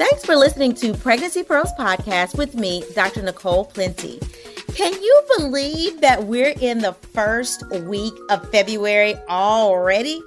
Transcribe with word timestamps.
Thanks 0.00 0.24
for 0.24 0.34
listening 0.34 0.72
to 0.76 0.94
Pregnancy 0.94 1.42
Pearls 1.42 1.74
Podcast 1.78 2.38
with 2.38 2.54
me, 2.54 2.82
Dr. 2.94 3.20
Nicole 3.20 3.66
Plenty. 3.66 4.18
Can 4.74 4.94
you 4.94 5.22
believe 5.36 6.00
that 6.00 6.24
we're 6.24 6.54
in 6.58 6.78
the 6.78 6.94
first 6.94 7.70
week 7.70 8.14
of 8.30 8.50
February 8.50 9.14
already? 9.28 10.22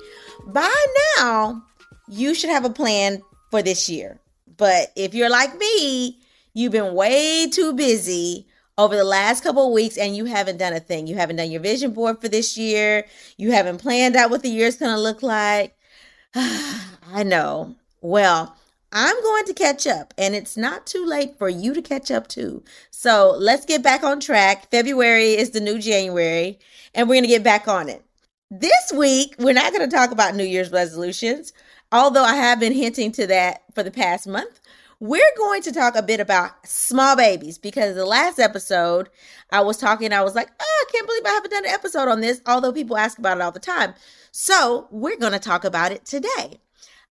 By 0.46 0.72
now, 1.18 1.64
you 2.08 2.36
should 2.36 2.52
have 2.52 2.66
a 2.66 2.70
plan 2.70 3.24
for 3.50 3.64
this 3.64 3.90
year. 3.90 4.20
But 4.58 4.92
if 4.96 5.16
you're 5.16 5.32
like 5.32 5.58
me, 5.58 6.20
you've 6.54 6.72
been 6.72 6.94
way 6.94 7.48
too 7.48 7.74
busy 7.74 8.46
over 8.78 8.96
the 8.96 9.04
last 9.04 9.42
couple 9.42 9.66
of 9.66 9.74
weeks 9.74 9.98
and 9.98 10.16
you 10.16 10.26
haven't 10.26 10.58
done 10.58 10.74
a 10.74 10.80
thing. 10.80 11.08
You 11.08 11.16
haven't 11.16 11.38
done 11.38 11.50
your 11.50 11.62
vision 11.62 11.94
board 11.94 12.22
for 12.22 12.28
this 12.28 12.60
year. 12.60 13.08
You 13.38 13.54
haven't 13.54 13.80
planned 13.80 14.16
out 14.18 14.30
what 14.30 14.44
the 14.44 14.50
year's 14.50 14.78
going 14.78 14.94
to 14.94 15.02
look 15.02 15.24
like. 15.24 15.76
I 16.36 17.24
know. 17.26 17.74
Well, 18.02 18.56
I'm 18.96 19.20
going 19.24 19.46
to 19.46 19.56
catch 19.56 19.88
up, 19.88 20.14
and 20.20 20.36
it's 20.36 20.56
not 20.56 20.86
too 20.86 21.04
late 21.04 21.40
for 21.40 21.50
you 21.50 21.74
to 21.74 21.82
catch 21.82 22.12
up 22.12 22.28
too. 22.28 22.64
So 22.92 23.36
let's 23.40 23.66
get 23.66 23.82
back 23.82 24.04
on 24.04 24.20
track. 24.20 24.70
February 24.70 25.34
is 25.34 25.50
the 25.50 25.60
new 25.60 25.80
January, 25.80 26.60
and 26.94 27.10
we're 27.10 27.16
going 27.16 27.24
to 27.24 27.28
get 27.28 27.44
back 27.44 27.68
on 27.68 27.90
it. 27.90 28.06
This 28.52 28.94
week, 28.96 29.34
we're 29.40 29.56
not 29.56 29.74
going 29.74 29.90
to 29.90 29.96
talk 29.96 30.12
about 30.12 30.36
New 30.36 30.44
Year's 30.44 30.72
resolutions, 30.72 31.54
although 31.92 32.24
I 32.24 32.36
have 32.36 32.60
been 32.60 32.72
hinting 32.72 33.12
to 33.14 33.26
that 33.26 33.64
for 33.74 33.82
the 33.82 33.90
past 33.90 34.28
month. 34.28 34.60
We're 35.00 35.24
going 35.38 35.64
to 35.64 35.72
talk 35.72 35.96
a 35.96 36.04
bit 36.04 36.20
about 36.20 36.52
small 36.68 37.16
babies 37.16 37.58
because 37.58 37.96
the 37.96 38.06
last 38.06 38.38
episode 38.38 39.10
I 39.50 39.62
was 39.62 39.78
talking, 39.78 40.14
I 40.14 40.22
was 40.22 40.36
like, 40.36 40.50
oh, 40.60 40.86
I 40.88 40.92
can't 40.92 41.08
believe 41.08 41.26
I 41.26 41.30
haven't 41.30 41.50
done 41.50 41.66
an 41.66 41.72
episode 41.72 42.10
on 42.10 42.22
this, 42.22 42.42
although 42.46 42.72
people 42.72 42.96
ask 42.96 43.18
about 43.18 43.38
it 43.38 43.42
all 43.42 43.52
the 43.52 43.60
time. 43.60 43.96
So 44.32 44.88
we're 44.92 45.18
going 45.18 45.34
to 45.34 45.40
talk 45.40 45.66
about 45.66 45.92
it 45.92 46.06
today. 46.06 46.62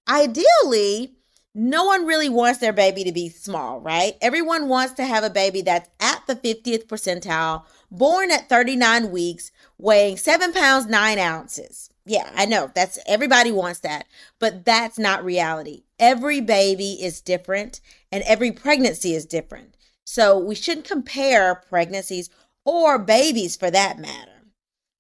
Ideally, 0.07 1.15
no 1.53 1.83
one 1.83 2.05
really 2.05 2.29
wants 2.29 2.59
their 2.59 2.73
baby 2.73 3.03
to 3.03 3.11
be 3.11 3.27
small, 3.27 3.81
right? 3.81 4.15
Everyone 4.21 4.69
wants 4.69 4.93
to 4.93 5.05
have 5.05 5.23
a 5.23 5.29
baby 5.29 5.61
that's 5.61 5.89
at 5.99 6.23
the 6.25 6.35
50th 6.35 6.87
percentile, 6.87 7.63
born 7.91 8.31
at 8.31 8.47
39 8.47 9.11
weeks, 9.11 9.51
weighing 9.77 10.15
seven 10.15 10.53
pounds, 10.53 10.87
nine 10.87 11.19
ounces. 11.19 11.89
Yeah, 12.05 12.31
I 12.35 12.45
know 12.45 12.71
that's 12.73 12.97
everybody 13.05 13.51
wants 13.51 13.81
that, 13.81 14.05
but 14.39 14.65
that's 14.65 14.97
not 14.97 15.25
reality. 15.25 15.83
Every 15.99 16.41
baby 16.41 16.93
is 16.93 17.21
different 17.21 17.81
and 18.11 18.23
every 18.23 18.51
pregnancy 18.51 19.13
is 19.13 19.25
different. 19.25 19.75
So 20.05 20.37
we 20.39 20.55
shouldn't 20.55 20.87
compare 20.87 21.55
pregnancies 21.55 22.29
or 22.65 22.97
babies 22.97 23.55
for 23.55 23.69
that 23.69 23.99
matter. 23.99 24.31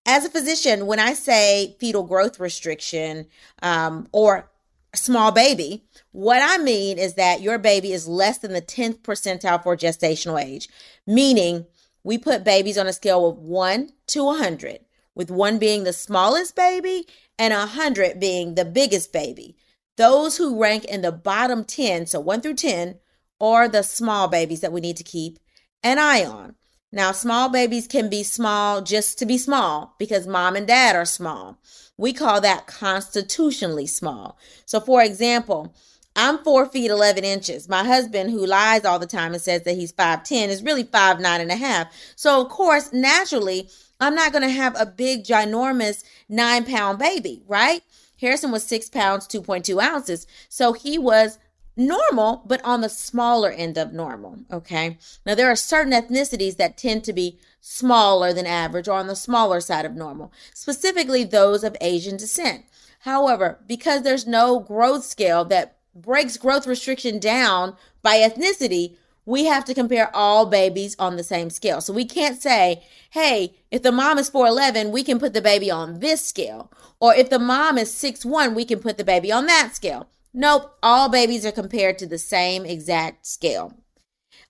As 0.05 0.25
a 0.25 0.29
physician, 0.29 0.85
when 0.85 0.99
I 0.99 1.13
say 1.13 1.75
fetal 1.79 2.03
growth 2.03 2.39
restriction 2.39 3.27
um, 3.61 4.07
or 4.11 4.50
small 4.93 5.31
baby, 5.31 5.83
what 6.11 6.41
I 6.43 6.61
mean 6.61 6.97
is 6.97 7.13
that 7.15 7.41
your 7.41 7.57
baby 7.57 7.93
is 7.93 8.07
less 8.07 8.37
than 8.39 8.53
the 8.53 8.61
10th 8.61 8.99
percentile 9.01 9.63
for 9.63 9.77
gestational 9.77 10.43
age, 10.43 10.69
meaning 11.07 11.65
we 12.03 12.17
put 12.17 12.43
babies 12.43 12.77
on 12.77 12.87
a 12.87 12.93
scale 12.93 13.27
of 13.27 13.37
1 13.37 13.89
to 14.07 14.23
100, 14.25 14.79
with 15.15 15.31
1 15.31 15.57
being 15.59 15.83
the 15.83 15.93
smallest 15.93 16.55
baby 16.55 17.05
and 17.37 17.53
100 17.53 18.19
being 18.19 18.55
the 18.55 18.65
biggest 18.65 19.13
baby. 19.13 19.55
Those 19.97 20.37
who 20.37 20.61
rank 20.61 20.85
in 20.85 21.01
the 21.01 21.11
bottom 21.11 21.63
10, 21.63 22.07
so 22.07 22.19
1 22.19 22.41
through 22.41 22.55
10, 22.55 22.99
are 23.39 23.67
the 23.67 23.83
small 23.83 24.27
babies 24.27 24.61
that 24.61 24.71
we 24.71 24.81
need 24.81 24.97
to 24.97 25.03
keep 25.03 25.39
an 25.83 25.99
eye 25.99 26.25
on. 26.25 26.55
Now, 26.91 27.11
small 27.13 27.49
babies 27.49 27.87
can 27.87 28.09
be 28.09 28.23
small 28.23 28.81
just 28.81 29.17
to 29.19 29.25
be 29.25 29.37
small 29.37 29.95
because 29.97 30.27
mom 30.27 30.55
and 30.55 30.67
dad 30.67 30.95
are 30.95 31.05
small. 31.05 31.57
We 32.01 32.13
call 32.13 32.41
that 32.41 32.65
constitutionally 32.65 33.85
small. 33.85 34.35
So, 34.65 34.79
for 34.79 35.03
example, 35.03 35.75
I'm 36.15 36.39
four 36.39 36.65
feet 36.65 36.89
11 36.89 37.23
inches. 37.23 37.69
My 37.69 37.83
husband, 37.83 38.31
who 38.31 38.43
lies 38.43 38.85
all 38.85 38.97
the 38.97 39.05
time 39.05 39.33
and 39.33 39.41
says 39.41 39.61
that 39.63 39.75
he's 39.75 39.93
5'10, 39.93 40.47
is 40.47 40.63
really 40.63 40.81
five 40.81 41.19
nine 41.19 41.41
and 41.41 41.51
a 41.51 41.55
half. 41.55 41.93
So, 42.15 42.41
of 42.41 42.49
course, 42.49 42.91
naturally, 42.91 43.69
I'm 43.99 44.15
not 44.15 44.31
going 44.31 44.41
to 44.41 44.49
have 44.49 44.75
a 44.79 44.85
big, 44.87 45.23
ginormous 45.23 46.03
nine 46.27 46.65
pound 46.65 46.97
baby, 46.97 47.43
right? 47.47 47.83
Harrison 48.19 48.51
was 48.51 48.63
six 48.63 48.89
pounds, 48.89 49.27
2.2 49.27 49.79
ounces. 49.79 50.25
So 50.49 50.73
he 50.73 50.97
was 50.97 51.37
normal, 51.77 52.41
but 52.47 52.63
on 52.63 52.81
the 52.81 52.89
smaller 52.89 53.51
end 53.51 53.77
of 53.77 53.93
normal. 53.93 54.39
Okay. 54.51 54.97
Now, 55.23 55.35
there 55.35 55.51
are 55.51 55.55
certain 55.55 55.93
ethnicities 55.93 56.57
that 56.57 56.77
tend 56.77 57.03
to 57.03 57.13
be 57.13 57.37
smaller 57.61 58.33
than 58.33 58.47
average 58.47 58.87
or 58.87 58.97
on 58.97 59.07
the 59.07 59.15
smaller 59.15 59.61
side 59.61 59.85
of 59.85 59.95
normal, 59.95 60.33
specifically 60.53 61.23
those 61.23 61.63
of 61.63 61.77
Asian 61.79 62.17
descent. 62.17 62.65
However, 63.01 63.59
because 63.67 64.01
there's 64.01 64.27
no 64.27 64.59
growth 64.59 65.05
scale 65.05 65.45
that 65.45 65.77
breaks 65.95 66.37
growth 66.37 66.67
restriction 66.67 67.19
down 67.19 67.75
by 68.01 68.17
ethnicity, 68.17 68.95
we 69.25 69.45
have 69.45 69.63
to 69.65 69.73
compare 69.73 70.13
all 70.15 70.45
babies 70.45 70.95
on 70.97 71.15
the 71.15 71.23
same 71.23 71.49
scale. 71.49 71.79
So 71.79 71.93
we 71.93 72.05
can't 72.05 72.41
say, 72.41 72.83
hey, 73.11 73.55
if 73.69 73.83
the 73.83 73.91
mom 73.91 74.17
is 74.17 74.29
4'11, 74.29 74.91
we 74.91 75.03
can 75.03 75.19
put 75.19 75.33
the 75.33 75.41
baby 75.41 75.69
on 75.69 75.99
this 75.99 76.25
scale. 76.25 76.71
Or 76.99 77.13
if 77.13 77.29
the 77.29 77.39
mom 77.39 77.77
is 77.77 77.91
6'1, 77.91 78.55
we 78.55 78.65
can 78.65 78.79
put 78.79 78.97
the 78.97 79.03
baby 79.03 79.31
on 79.31 79.45
that 79.45 79.75
scale. 79.75 80.09
Nope, 80.33 80.75
all 80.81 81.09
babies 81.09 81.45
are 81.45 81.51
compared 81.51 81.97
to 81.99 82.07
the 82.07 82.17
same 82.17 82.65
exact 82.65 83.25
scale. 83.25 83.73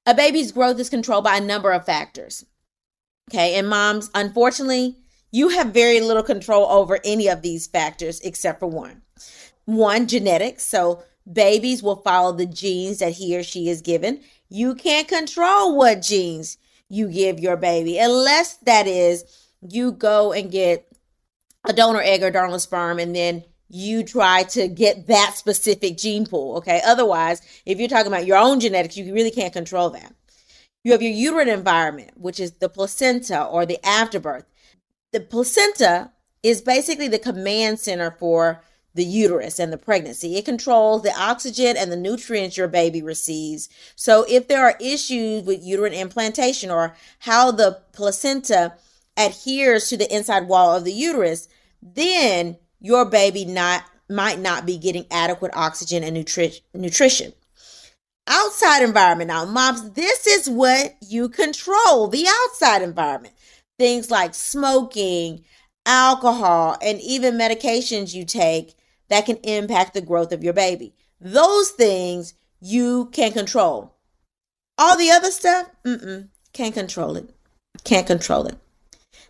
A 0.05 0.13
baby's 0.13 0.51
growth 0.51 0.79
is 0.79 0.89
controlled 0.89 1.23
by 1.23 1.37
a 1.37 1.41
number 1.41 1.71
of 1.71 1.85
factors. 1.85 2.45
Okay, 3.31 3.55
and 3.55 3.69
moms, 3.69 4.11
unfortunately, 4.13 4.97
you 5.31 5.47
have 5.47 5.67
very 5.67 6.01
little 6.01 6.21
control 6.21 6.65
over 6.65 6.99
any 7.05 7.29
of 7.29 7.41
these 7.41 7.65
factors 7.65 8.19
except 8.19 8.59
for 8.59 8.67
one. 8.67 9.03
One, 9.63 10.05
genetics. 10.05 10.63
So 10.63 11.01
babies 11.31 11.81
will 11.81 11.95
follow 11.95 12.33
the 12.33 12.45
genes 12.45 12.99
that 12.99 13.13
he 13.13 13.37
or 13.37 13.43
she 13.43 13.69
is 13.69 13.81
given. 13.81 14.19
You 14.49 14.75
can't 14.75 15.07
control 15.07 15.77
what 15.77 16.01
genes 16.01 16.57
you 16.89 17.07
give 17.07 17.39
your 17.39 17.55
baby 17.55 17.97
unless 17.97 18.57
that 18.57 18.85
is 18.85 19.23
you 19.61 19.93
go 19.93 20.33
and 20.33 20.51
get 20.51 20.91
a 21.63 21.71
donor 21.71 22.01
egg 22.01 22.23
or 22.23 22.31
donor 22.31 22.59
sperm 22.59 22.99
and 22.99 23.15
then 23.15 23.45
you 23.69 24.03
try 24.03 24.43
to 24.43 24.67
get 24.67 25.07
that 25.07 25.35
specific 25.37 25.97
gene 25.97 26.25
pool. 26.25 26.57
Okay. 26.57 26.81
Otherwise, 26.85 27.41
if 27.65 27.79
you're 27.79 27.87
talking 27.87 28.11
about 28.11 28.25
your 28.25 28.37
own 28.37 28.59
genetics, 28.59 28.97
you 28.97 29.13
really 29.13 29.31
can't 29.31 29.53
control 29.53 29.89
that. 29.91 30.13
You 30.83 30.91
have 30.93 31.01
your 31.01 31.11
uterine 31.11 31.49
environment, 31.49 32.11
which 32.15 32.39
is 32.39 32.53
the 32.53 32.69
placenta 32.69 33.43
or 33.43 33.65
the 33.65 33.83
afterbirth. 33.85 34.45
The 35.11 35.19
placenta 35.19 36.11
is 36.41 36.61
basically 36.61 37.07
the 37.07 37.19
command 37.19 37.79
center 37.79 38.11
for 38.11 38.63
the 38.93 39.05
uterus 39.05 39.59
and 39.59 39.71
the 39.71 39.77
pregnancy. 39.77 40.35
It 40.35 40.45
controls 40.45 41.03
the 41.03 41.17
oxygen 41.17 41.77
and 41.77 41.91
the 41.91 41.97
nutrients 41.97 42.57
your 42.57 42.67
baby 42.67 43.01
receives. 43.01 43.69
So 43.95 44.25
if 44.27 44.47
there 44.47 44.65
are 44.65 44.75
issues 44.81 45.43
with 45.43 45.63
uterine 45.63 45.93
implantation 45.93 46.69
or 46.69 46.95
how 47.19 47.51
the 47.51 47.81
placenta 47.93 48.73
adheres 49.15 49.87
to 49.89 49.97
the 49.97 50.13
inside 50.13 50.47
wall 50.47 50.75
of 50.75 50.83
the 50.83 50.91
uterus, 50.91 51.47
then 51.81 52.57
your 52.79 53.05
baby 53.05 53.45
not 53.45 53.83
might 54.09 54.39
not 54.39 54.65
be 54.65 54.77
getting 54.77 55.05
adequate 55.09 55.51
oxygen 55.55 56.03
and 56.03 56.17
nutri- 56.17 56.59
nutrition. 56.73 57.31
Outside 58.27 58.83
environment. 58.83 59.29
Now, 59.29 59.45
moms, 59.45 59.91
this 59.91 60.27
is 60.27 60.49
what 60.49 60.95
you 61.01 61.27
control 61.29 62.07
the 62.07 62.25
outside 62.27 62.81
environment. 62.81 63.33
Things 63.79 64.11
like 64.11 64.35
smoking, 64.35 65.43
alcohol, 65.85 66.77
and 66.81 67.01
even 67.01 67.37
medications 67.37 68.13
you 68.13 68.25
take 68.25 68.75
that 69.09 69.25
can 69.25 69.37
impact 69.37 69.93
the 69.93 70.01
growth 70.01 70.31
of 70.31 70.43
your 70.43 70.53
baby. 70.53 70.93
Those 71.19 71.71
things 71.71 72.33
you 72.61 73.09
can 73.11 73.31
control. 73.31 73.95
All 74.77 74.97
the 74.97 75.11
other 75.11 75.31
stuff, 75.31 75.69
mm-mm, 75.85 76.29
can't 76.53 76.73
control 76.73 77.15
it. 77.17 77.29
Can't 77.83 78.07
control 78.07 78.45
it. 78.47 78.57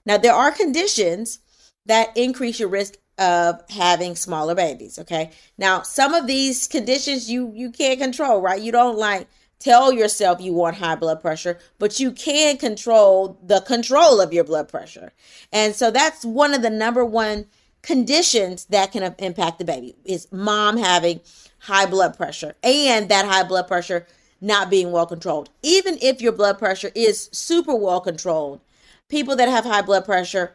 Now, 0.05 0.17
there 0.17 0.33
are 0.33 0.51
conditions 0.51 1.39
that 1.85 2.15
increase 2.15 2.59
your 2.59 2.69
risk 2.69 2.95
of 3.21 3.61
having 3.69 4.15
smaller 4.15 4.55
babies, 4.55 4.97
okay? 4.97 5.29
Now, 5.57 5.83
some 5.83 6.15
of 6.15 6.25
these 6.25 6.67
conditions 6.67 7.29
you 7.29 7.51
you 7.53 7.69
can't 7.69 7.99
control, 7.99 8.41
right? 8.41 8.59
You 8.59 8.71
don't 8.71 8.97
like 8.97 9.27
tell 9.59 9.93
yourself 9.93 10.41
you 10.41 10.53
want 10.53 10.77
high 10.77 10.95
blood 10.95 11.21
pressure, 11.21 11.59
but 11.77 11.99
you 11.99 12.11
can 12.11 12.57
control 12.57 13.39
the 13.43 13.61
control 13.61 14.19
of 14.19 14.33
your 14.33 14.43
blood 14.43 14.67
pressure. 14.67 15.13
And 15.53 15.75
so 15.75 15.91
that's 15.91 16.25
one 16.25 16.55
of 16.55 16.63
the 16.63 16.71
number 16.71 17.05
one 17.05 17.45
conditions 17.83 18.65
that 18.65 18.91
can 18.91 19.15
impact 19.19 19.59
the 19.59 19.65
baby 19.65 19.95
is 20.03 20.27
mom 20.31 20.77
having 20.77 21.21
high 21.59 21.85
blood 21.85 22.17
pressure 22.17 22.55
and 22.63 23.07
that 23.09 23.25
high 23.25 23.43
blood 23.43 23.67
pressure 23.67 24.07
not 24.41 24.71
being 24.71 24.91
well 24.91 25.05
controlled. 25.05 25.51
Even 25.61 25.99
if 26.01 26.21
your 26.21 26.31
blood 26.31 26.57
pressure 26.57 26.91
is 26.95 27.29
super 27.31 27.75
well 27.75 28.01
controlled, 28.01 28.61
people 29.09 29.35
that 29.35 29.49
have 29.49 29.63
high 29.63 29.83
blood 29.83 30.05
pressure 30.05 30.53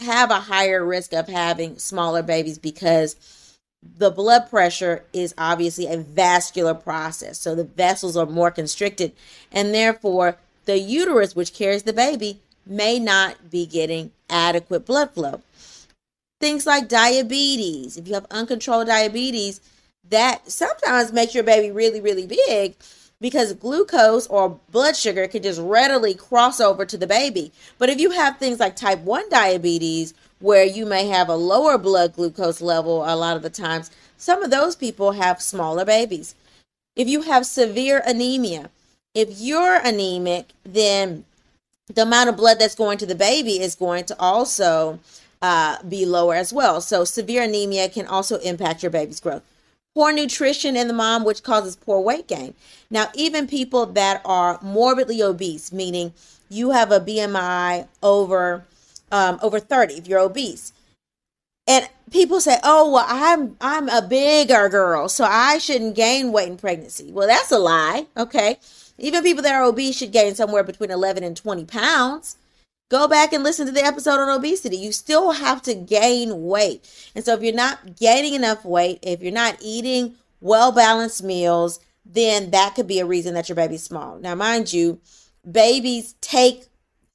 have 0.00 0.30
a 0.30 0.40
higher 0.40 0.84
risk 0.84 1.12
of 1.12 1.28
having 1.28 1.78
smaller 1.78 2.22
babies 2.22 2.58
because 2.58 3.16
the 3.82 4.10
blood 4.10 4.50
pressure 4.50 5.04
is 5.12 5.34
obviously 5.38 5.86
a 5.86 5.96
vascular 5.96 6.74
process. 6.74 7.38
So 7.38 7.54
the 7.54 7.64
vessels 7.64 8.16
are 8.16 8.26
more 8.26 8.50
constricted, 8.50 9.12
and 9.50 9.72
therefore 9.74 10.36
the 10.66 10.78
uterus, 10.78 11.34
which 11.34 11.54
carries 11.54 11.84
the 11.84 11.92
baby, 11.92 12.40
may 12.66 12.98
not 12.98 13.50
be 13.50 13.66
getting 13.66 14.12
adequate 14.28 14.86
blood 14.86 15.12
flow. 15.12 15.42
Things 16.40 16.66
like 16.66 16.88
diabetes, 16.88 17.96
if 17.96 18.08
you 18.08 18.14
have 18.14 18.26
uncontrolled 18.30 18.86
diabetes, 18.86 19.60
that 20.08 20.50
sometimes 20.50 21.12
makes 21.12 21.34
your 21.34 21.44
baby 21.44 21.70
really, 21.70 22.00
really 22.00 22.26
big 22.26 22.74
because 23.20 23.52
glucose 23.52 24.26
or 24.28 24.58
blood 24.70 24.96
sugar 24.96 25.28
can 25.28 25.42
just 25.42 25.60
readily 25.60 26.14
cross 26.14 26.60
over 26.60 26.84
to 26.86 26.96
the 26.96 27.06
baby. 27.06 27.52
But 27.78 27.90
if 27.90 28.00
you 28.00 28.10
have 28.10 28.38
things 28.38 28.58
like 28.58 28.76
type 28.76 29.00
1 29.00 29.28
diabetes, 29.28 30.14
where 30.40 30.64
you 30.64 30.86
may 30.86 31.06
have 31.06 31.28
a 31.28 31.36
lower 31.36 31.76
blood 31.76 32.14
glucose 32.14 32.62
level 32.62 33.04
a 33.04 33.14
lot 33.14 33.36
of 33.36 33.42
the 33.42 33.50
times, 33.50 33.90
some 34.16 34.42
of 34.42 34.50
those 34.50 34.74
people 34.74 35.12
have 35.12 35.40
smaller 35.40 35.84
babies. 35.84 36.34
If 36.96 37.08
you 37.08 37.22
have 37.22 37.46
severe 37.46 38.02
anemia, 38.06 38.70
if 39.14 39.40
you're 39.40 39.76
anemic, 39.76 40.46
then 40.64 41.24
the 41.94 42.02
amount 42.02 42.30
of 42.30 42.36
blood 42.36 42.58
that's 42.58 42.74
going 42.74 42.98
to 42.98 43.06
the 43.06 43.14
baby 43.14 43.60
is 43.60 43.74
going 43.74 44.04
to 44.04 44.16
also 44.18 44.98
uh, 45.42 45.82
be 45.82 46.06
lower 46.06 46.34
as 46.34 46.52
well. 46.52 46.80
So, 46.80 47.04
severe 47.04 47.42
anemia 47.42 47.88
can 47.88 48.06
also 48.06 48.38
impact 48.38 48.82
your 48.82 48.90
baby's 48.90 49.20
growth 49.20 49.42
poor 49.94 50.12
nutrition 50.12 50.76
in 50.76 50.88
the 50.88 50.94
mom, 50.94 51.24
which 51.24 51.42
causes 51.42 51.76
poor 51.76 52.00
weight 52.00 52.28
gain. 52.28 52.54
Now, 52.90 53.08
even 53.14 53.46
people 53.46 53.86
that 53.86 54.22
are 54.24 54.58
morbidly 54.62 55.22
obese, 55.22 55.72
meaning 55.72 56.12
you 56.48 56.70
have 56.70 56.92
a 56.92 57.00
BMI 57.00 57.88
over 58.02 58.64
um, 59.12 59.38
over 59.42 59.58
30, 59.58 59.94
if 59.94 60.06
you're 60.06 60.20
obese, 60.20 60.72
and 61.66 61.88
people 62.10 62.40
say, 62.40 62.58
"Oh, 62.62 62.90
well, 62.92 63.06
I'm 63.08 63.56
I'm 63.60 63.88
a 63.88 64.02
bigger 64.02 64.68
girl, 64.68 65.08
so 65.08 65.24
I 65.24 65.58
shouldn't 65.58 65.94
gain 65.96 66.32
weight 66.32 66.48
in 66.48 66.56
pregnancy." 66.56 67.12
Well, 67.12 67.28
that's 67.28 67.50
a 67.52 67.58
lie. 67.58 68.06
Okay, 68.16 68.58
even 68.98 69.22
people 69.22 69.42
that 69.42 69.54
are 69.54 69.64
obese 69.64 69.96
should 69.96 70.12
gain 70.12 70.34
somewhere 70.34 70.64
between 70.64 70.90
11 70.90 71.24
and 71.24 71.36
20 71.36 71.64
pounds. 71.64 72.36
Go 72.90 73.06
back 73.06 73.32
and 73.32 73.44
listen 73.44 73.66
to 73.66 73.72
the 73.72 73.84
episode 73.84 74.18
on 74.18 74.28
obesity. 74.28 74.76
You 74.76 74.90
still 74.90 75.30
have 75.30 75.62
to 75.62 75.74
gain 75.74 76.42
weight. 76.42 76.90
And 77.14 77.24
so 77.24 77.34
if 77.34 77.42
you're 77.42 77.54
not 77.54 77.96
gaining 77.96 78.34
enough 78.34 78.64
weight, 78.64 78.98
if 79.02 79.22
you're 79.22 79.32
not 79.32 79.56
eating 79.60 80.16
well 80.40 80.72
balanced 80.72 81.22
meals, 81.22 81.78
then 82.04 82.50
that 82.50 82.74
could 82.74 82.88
be 82.88 82.98
a 82.98 83.06
reason 83.06 83.34
that 83.34 83.48
your 83.48 83.56
baby's 83.56 83.84
small. 83.84 84.18
Now, 84.18 84.34
mind 84.34 84.72
you, 84.72 85.00
babies 85.48 86.14
take 86.20 86.64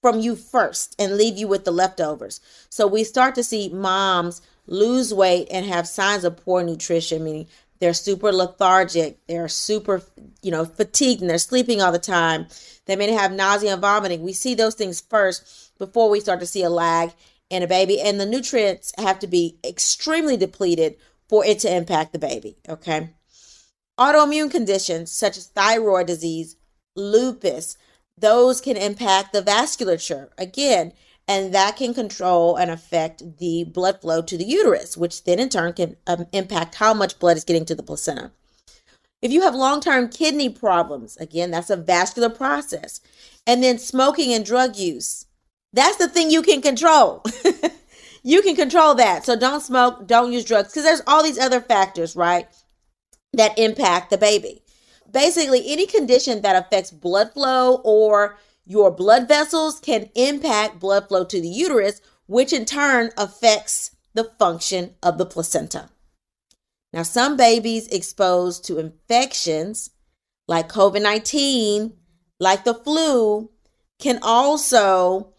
from 0.02 0.22
you 0.22 0.38
first 0.38 0.96
and 0.98 1.18
leave 1.18 1.38
you 1.38 1.48
with 1.48 1.66
the 1.66 1.72
leftovers. 1.72 2.40
So 2.70 2.88
we 2.88 3.04
start 3.04 3.36
to 3.36 3.44
see 3.44 3.68
moms 3.68 4.42
lose 4.68 5.14
weight 5.14 5.48
and 5.52 5.66
have 5.66 5.88
signs 5.88 6.24
of 6.24 6.38
poor 6.38 6.64
nutrition, 6.64 7.24
meaning 7.24 7.48
they're 7.80 7.94
super 7.94 8.32
lethargic, 8.32 9.18
they're 9.28 9.50
super, 9.50 10.02
you 10.42 10.52
know, 10.52 10.64
fatigued, 10.64 11.22
and 11.22 11.30
they're 11.30 11.38
sleeping 11.38 11.82
all 11.82 11.92
the 11.92 12.00
time. 12.00 12.48
They 12.86 12.96
may 12.96 13.12
have 13.12 13.34
nausea 13.34 13.74
and 13.74 13.82
vomiting. 13.82 14.22
We 14.22 14.34
see 14.34 14.54
those 14.56 14.76
things 14.76 15.02
first 15.02 15.65
before 15.78 16.10
we 16.10 16.20
start 16.20 16.40
to 16.40 16.46
see 16.46 16.64
a 16.64 16.70
lag 16.70 17.12
in 17.50 17.64
a 17.64 17.68
baby. 17.68 18.02
And 18.02 18.20
the 18.20 18.26
nutrients 18.26 18.94
have 18.98 19.20
to 19.20 19.28
be 19.28 19.58
extremely 19.64 20.38
depleted 20.38 20.98
for 21.28 21.46
it 21.46 21.60
to 21.60 21.76
impact 21.76 22.14
the 22.14 22.20
baby. 22.20 22.58
Okay. 22.68 23.10
Autoimmune 24.00 24.52
conditions 24.52 25.12
such 25.12 25.38
as 25.38 25.48
thyroid 25.48 26.08
disease, 26.08 26.58
lupus, 26.96 27.78
those 28.18 28.62
can 28.62 28.78
impact 28.78 29.34
the 29.34 29.42
vasculature 29.42 30.30
again, 30.38 30.94
and 31.28 31.54
that 31.54 31.76
can 31.76 31.94
control 31.94 32.56
and 32.56 32.72
affect 32.72 33.38
the 33.40 33.66
blood 33.66 34.00
flow 34.02 34.22
to 34.22 34.38
the 34.38 34.46
uterus, 34.46 34.96
which 34.96 35.24
then 35.24 35.40
in 35.40 35.50
turn 35.50 35.74
can 35.74 35.98
um, 36.08 36.28
impact 36.32 36.76
how 36.76 36.94
much 36.94 37.20
blood 37.20 37.36
is 37.36 37.44
getting 37.44 37.66
to 37.66 37.76
the 37.76 37.84
placenta. 37.84 38.32
If 39.22 39.32
you 39.32 39.42
have 39.42 39.56
long 39.56 39.82
term 39.82 40.10
kidney 40.10 40.50
problems, 40.50 41.18
again, 41.18 41.52
that's 41.52 41.70
a 41.70 41.76
vascular 41.76 42.30
process. 42.30 43.02
And 43.48 43.64
then 43.64 43.80
smoking 43.80 44.34
and 44.34 44.46
drug 44.46 44.76
use, 44.76 45.25
that's 45.76 45.98
the 45.98 46.08
thing 46.08 46.32
you 46.32 46.42
can 46.42 46.62
control. 46.62 47.22
you 48.24 48.42
can 48.42 48.56
control 48.56 48.96
that. 48.96 49.26
So 49.26 49.36
don't 49.36 49.62
smoke, 49.62 50.08
don't 50.08 50.32
use 50.32 50.46
drugs, 50.46 50.70
because 50.70 50.84
there's 50.84 51.02
all 51.06 51.22
these 51.22 51.38
other 51.38 51.60
factors, 51.60 52.16
right, 52.16 52.48
that 53.34 53.60
impact 53.60 54.10
the 54.10 54.18
baby. 54.18 54.64
Basically, 55.12 55.64
any 55.68 55.86
condition 55.86 56.42
that 56.42 56.56
affects 56.56 56.92
blood 56.92 57.34
flow 57.34 57.82
or 57.84 58.38
your 58.66 58.90
blood 58.90 59.28
vessels 59.28 59.80
can 59.80 60.10
impact 60.16 60.80
blood 60.80 61.10
flow 61.10 61.26
to 61.26 61.42
the 61.42 61.48
uterus, 61.48 62.02
which 62.26 62.54
in 62.54 62.64
turn 62.64 63.12
affects 63.18 63.92
the 64.14 64.24
function 64.40 64.96
of 65.04 65.18
the 65.18 65.26
placenta. 65.26 65.90
Now, 66.94 67.04
some 67.04 67.36
babies 67.36 67.90
exposed 67.90 68.64
to 68.66 68.80
infections 68.80 69.90
like 70.48 70.70
COVID 70.70 71.02
19, 71.02 71.92
like 72.40 72.64
the 72.64 72.74
flu, 72.74 73.52
can 74.00 74.20
also 74.22 75.34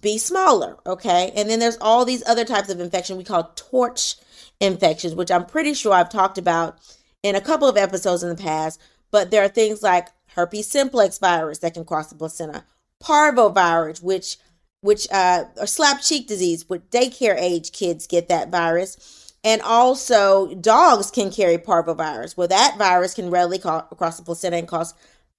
be 0.00 0.18
smaller, 0.18 0.78
okay? 0.86 1.32
And 1.36 1.48
then 1.48 1.58
there's 1.58 1.78
all 1.80 2.04
these 2.04 2.26
other 2.26 2.44
types 2.44 2.68
of 2.68 2.80
infection 2.80 3.16
we 3.16 3.24
call 3.24 3.52
torch 3.54 4.16
infections, 4.60 5.14
which 5.14 5.30
I'm 5.30 5.44
pretty 5.44 5.74
sure 5.74 5.92
I've 5.92 6.08
talked 6.08 6.38
about 6.38 6.78
in 7.22 7.34
a 7.34 7.40
couple 7.40 7.68
of 7.68 7.76
episodes 7.76 8.22
in 8.22 8.28
the 8.28 8.42
past, 8.42 8.80
but 9.10 9.30
there 9.30 9.44
are 9.44 9.48
things 9.48 9.82
like 9.82 10.08
herpes 10.34 10.68
simplex 10.68 11.18
virus 11.18 11.58
that 11.58 11.74
can 11.74 11.84
cross 11.84 12.08
the 12.08 12.14
placenta, 12.14 12.64
parvovirus, 13.02 14.02
which 14.02 14.38
which 14.80 15.06
uh 15.12 15.44
or 15.58 15.66
slap 15.66 16.00
cheek 16.00 16.26
disease, 16.26 16.68
with 16.68 16.90
daycare 16.90 17.38
age 17.38 17.72
kids 17.72 18.06
get 18.06 18.28
that 18.28 18.50
virus. 18.50 19.32
And 19.44 19.60
also 19.62 20.54
dogs 20.54 21.10
can 21.10 21.30
carry 21.30 21.58
parvovirus. 21.58 22.36
Well, 22.36 22.48
that 22.48 22.76
virus 22.78 23.14
can 23.14 23.28
readily 23.30 23.58
cross 23.58 24.16
the 24.16 24.22
placenta 24.24 24.56
and 24.56 24.68
cause 24.68 24.94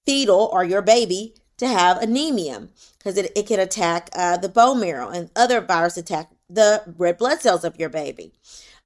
fetal 0.05 0.49
or 0.51 0.63
your 0.63 0.81
baby 0.81 1.35
to 1.57 1.67
have 1.67 2.01
anemia 2.01 2.67
because 2.97 3.17
it, 3.17 3.31
it 3.35 3.47
can 3.47 3.59
attack 3.59 4.09
uh, 4.13 4.37
the 4.37 4.49
bone 4.49 4.79
marrow 4.79 5.09
and 5.09 5.29
other 5.35 5.61
viruses 5.61 6.03
attack 6.03 6.31
the 6.49 6.83
red 6.97 7.17
blood 7.17 7.41
cells 7.41 7.63
of 7.63 7.79
your 7.79 7.89
baby. 7.89 8.31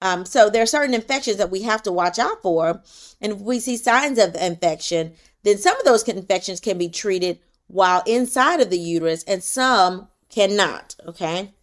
Um, 0.02 0.26
so 0.26 0.50
there 0.50 0.64
are 0.64 0.68
certain 0.68 0.94
infections 0.94 1.38
that 1.38 1.52
we 1.52 1.64
have 1.64 1.82
to 1.84 1.92
watch 1.92 2.20
out 2.20 2.42
for. 2.42 2.82
And 3.20 3.34
if 3.34 3.40
we 3.40 3.60
see 3.60 3.78
signs 3.78 4.20
of 4.20 4.36
infection, 4.36 5.14
then 5.44 5.58
some 5.58 5.78
of 5.78 5.86
those 5.86 6.08
infections 6.08 6.60
can 6.60 6.78
be 6.78 6.90
treated 6.90 7.40
while 7.68 8.04
inside 8.06 8.62
of 8.62 8.70
the 8.70 8.80
uterus 8.80 9.24
and 9.24 9.44
some 9.44 10.08
cannot. 10.30 10.96
Okay. 11.08 11.54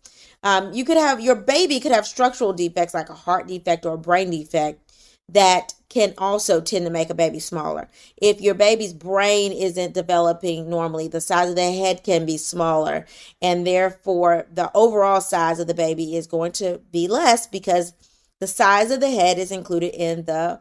Um, 0.43 0.75
you 0.75 0.85
could 0.85 0.99
have 0.99 1.21
your 1.21 1.37
baby 1.37 1.81
could 1.81 1.93
have 1.93 2.07
structural 2.07 2.53
defects 2.53 2.93
like 2.93 3.09
a 3.09 3.15
heart 3.15 3.47
defect 3.47 3.87
or 3.87 3.95
a 3.95 3.99
brain 3.99 4.31
defect 4.31 4.84
that 5.29 5.75
can 5.89 6.13
also 6.19 6.61
tend 6.61 6.85
to 6.85 6.91
make 6.91 7.09
a 7.09 7.15
baby 7.15 7.39
smaller. 7.39 7.89
If 8.17 8.41
your 8.41 8.55
baby's 8.55 8.93
brain 8.93 9.53
isn't 9.53 9.95
developing 9.95 10.69
normally, 10.69 11.09
the 11.09 11.21
size 11.21 11.51
of 11.51 11.57
the 11.57 11.73
head 11.73 12.03
can 12.03 12.27
be 12.27 12.37
smaller, 12.37 13.07
and 13.41 13.67
therefore 13.67 14.47
the 14.53 14.71
overall 14.75 15.21
size 15.21 15.61
of 15.61 15.67
the 15.67 15.75
baby 15.75 16.17
is 16.17 16.27
going 16.27 16.53
to 16.53 16.81
be 16.91 17.07
less 17.07 17.47
because 17.47 17.93
the 18.41 18.47
size 18.47 18.91
of 18.91 19.01
the 19.01 19.11
head 19.11 19.39
is 19.39 19.53
included 19.53 19.95
in 19.95 20.25
the 20.25 20.61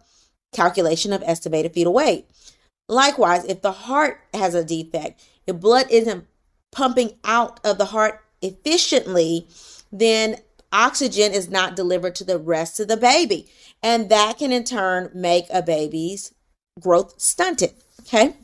calculation 0.53 1.12
of 1.12 1.24
estimated 1.25 1.74
fetal 1.74 1.93
weight. 1.93 2.27
Likewise, 2.88 3.43
if 3.46 3.62
the 3.62 3.72
heart 3.72 4.22
has 4.34 4.53
a 4.53 4.63
defect, 4.63 5.22
if 5.48 5.60
blood 5.60 5.88
isn't 5.89 6.27
pumping 6.72 7.17
out 7.24 7.60
of 7.65 7.77
the 7.77 7.86
heart 7.86 8.22
efficiently, 8.41 9.48
then 9.91 10.38
oxygen 10.72 11.32
is 11.32 11.50
not 11.50 11.75
delivered 11.75 12.15
to 12.15 12.24
the 12.24 12.38
rest 12.38 12.79
of 12.79 12.88
the 12.88 12.98
baby. 12.98 13.48
And 13.84 14.10
that 14.10 14.40
can 14.40 14.52
in 14.52 14.63
turn 14.63 15.12
make 15.13 15.46
a 15.52 15.62
baby's 15.62 16.34
growth 16.80 17.20
stunted. 17.20 17.74
Okay. 18.02 18.36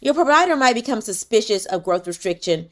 Your 0.00 0.14
provider 0.14 0.56
might 0.56 0.74
become 0.74 1.00
suspicious 1.00 1.66
of 1.66 1.84
growth 1.84 2.06
restriction 2.06 2.68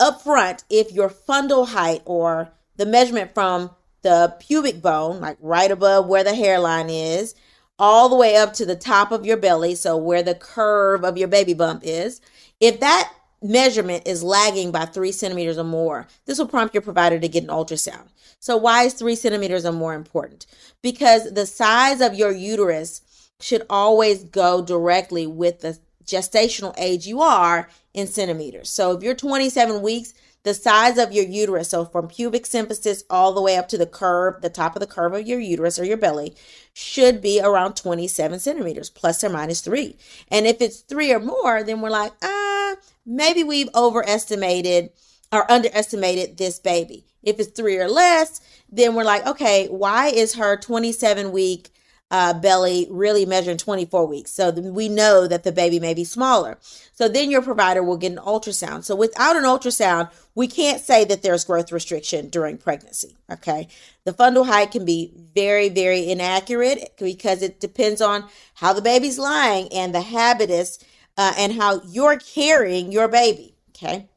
up 0.00 0.22
front 0.22 0.64
if 0.70 0.92
your 0.92 1.08
fundal 1.08 1.68
height 1.68 2.02
or 2.04 2.52
the 2.76 2.86
measurement 2.86 3.34
from 3.34 3.70
the 4.02 4.36
pubic 4.38 4.80
bone, 4.80 5.20
like 5.20 5.36
right 5.40 5.70
above 5.70 6.06
where 6.06 6.22
the 6.22 6.34
hairline 6.34 6.88
is, 6.88 7.34
all 7.78 8.08
the 8.08 8.16
way 8.16 8.36
up 8.36 8.52
to 8.54 8.64
the 8.64 8.76
top 8.76 9.10
of 9.10 9.26
your 9.26 9.36
belly, 9.36 9.74
so 9.74 9.96
where 9.96 10.22
the 10.22 10.34
curve 10.34 11.04
of 11.04 11.18
your 11.18 11.28
baby 11.28 11.54
bump 11.54 11.82
is, 11.84 12.20
if 12.60 12.80
that 12.80 13.12
measurement 13.42 14.06
is 14.06 14.22
lagging 14.22 14.70
by 14.70 14.84
three 14.84 15.12
centimeters 15.12 15.58
or 15.58 15.64
more, 15.64 16.06
this 16.26 16.38
will 16.38 16.48
prompt 16.48 16.74
your 16.74 16.82
provider 16.82 17.18
to 17.18 17.28
get 17.28 17.44
an 17.44 17.50
ultrasound. 17.50 18.08
So, 18.40 18.56
why 18.56 18.84
is 18.84 18.94
three 18.94 19.16
centimeters 19.16 19.64
or 19.64 19.72
more 19.72 19.94
important? 19.94 20.46
Because 20.82 21.32
the 21.32 21.46
size 21.46 22.00
of 22.00 22.14
your 22.14 22.32
uterus 22.32 23.02
should 23.40 23.64
always 23.68 24.24
go 24.24 24.62
directly 24.62 25.26
with 25.26 25.60
the 25.60 25.78
gestational 26.04 26.74
age 26.78 27.06
you 27.06 27.20
are 27.20 27.68
in 27.94 28.06
centimeters. 28.06 28.70
So, 28.70 28.92
if 28.92 29.02
you're 29.02 29.14
27 29.14 29.82
weeks, 29.82 30.14
the 30.44 30.54
size 30.54 30.98
of 30.98 31.12
your 31.12 31.24
uterus, 31.24 31.70
so 31.70 31.84
from 31.84 32.08
pubic 32.08 32.44
symphysis 32.44 33.02
all 33.10 33.32
the 33.32 33.42
way 33.42 33.56
up 33.56 33.68
to 33.68 33.78
the 33.78 33.86
curve, 33.86 34.40
the 34.40 34.48
top 34.48 34.76
of 34.76 34.80
the 34.80 34.86
curve 34.86 35.12
of 35.12 35.26
your 35.26 35.40
uterus 35.40 35.78
or 35.78 35.84
your 35.84 35.96
belly, 35.96 36.34
should 36.72 37.20
be 37.20 37.40
around 37.40 37.74
27 37.74 38.38
centimeters, 38.38 38.88
plus 38.88 39.22
or 39.24 39.28
minus 39.28 39.60
three. 39.60 39.96
And 40.28 40.46
if 40.46 40.60
it's 40.60 40.80
three 40.80 41.12
or 41.12 41.20
more, 41.20 41.62
then 41.62 41.80
we're 41.80 41.90
like, 41.90 42.12
ah, 42.22 42.76
maybe 43.04 43.42
we've 43.42 43.68
overestimated 43.74 44.90
or 45.32 45.50
underestimated 45.50 46.38
this 46.38 46.58
baby. 46.58 47.04
If 47.28 47.38
it's 47.38 47.50
three 47.50 47.78
or 47.78 47.88
less, 47.88 48.40
then 48.70 48.94
we're 48.94 49.04
like, 49.04 49.26
okay, 49.26 49.66
why 49.68 50.08
is 50.08 50.34
her 50.34 50.56
27 50.56 51.32
week 51.32 51.70
uh, 52.10 52.32
belly 52.32 52.86
really 52.90 53.26
measuring 53.26 53.58
24 53.58 54.06
weeks. 54.06 54.30
So 54.30 54.50
we 54.50 54.88
know 54.88 55.26
that 55.26 55.44
the 55.44 55.52
baby 55.52 55.78
may 55.78 55.94
be 55.94 56.04
smaller. 56.04 56.58
So 56.92 57.08
then 57.08 57.30
your 57.30 57.42
provider 57.42 57.82
will 57.82 57.96
get 57.96 58.12
an 58.12 58.18
ultrasound. 58.18 58.84
So 58.84 58.96
without 58.96 59.36
an 59.36 59.44
ultrasound, 59.44 60.10
we 60.34 60.46
can't 60.46 60.80
say 60.80 61.04
that 61.04 61.22
there's 61.22 61.44
growth 61.44 61.70
restriction 61.70 62.28
during 62.30 62.56
pregnancy. 62.56 63.16
Okay. 63.30 63.68
The 64.04 64.12
fundal 64.12 64.46
height 64.46 64.70
can 64.70 64.84
be 64.84 65.12
very, 65.34 65.68
very 65.68 66.10
inaccurate 66.10 66.94
because 66.98 67.42
it 67.42 67.60
depends 67.60 68.00
on 68.00 68.24
how 68.54 68.72
the 68.72 68.82
baby's 68.82 69.18
lying 69.18 69.70
and 69.72 69.94
the 69.94 70.00
habitus 70.00 70.78
uh, 71.18 71.34
and 71.36 71.52
how 71.52 71.82
you're 71.86 72.18
carrying 72.18 72.90
your 72.90 73.08
baby. 73.08 73.54
Okay. 73.70 74.08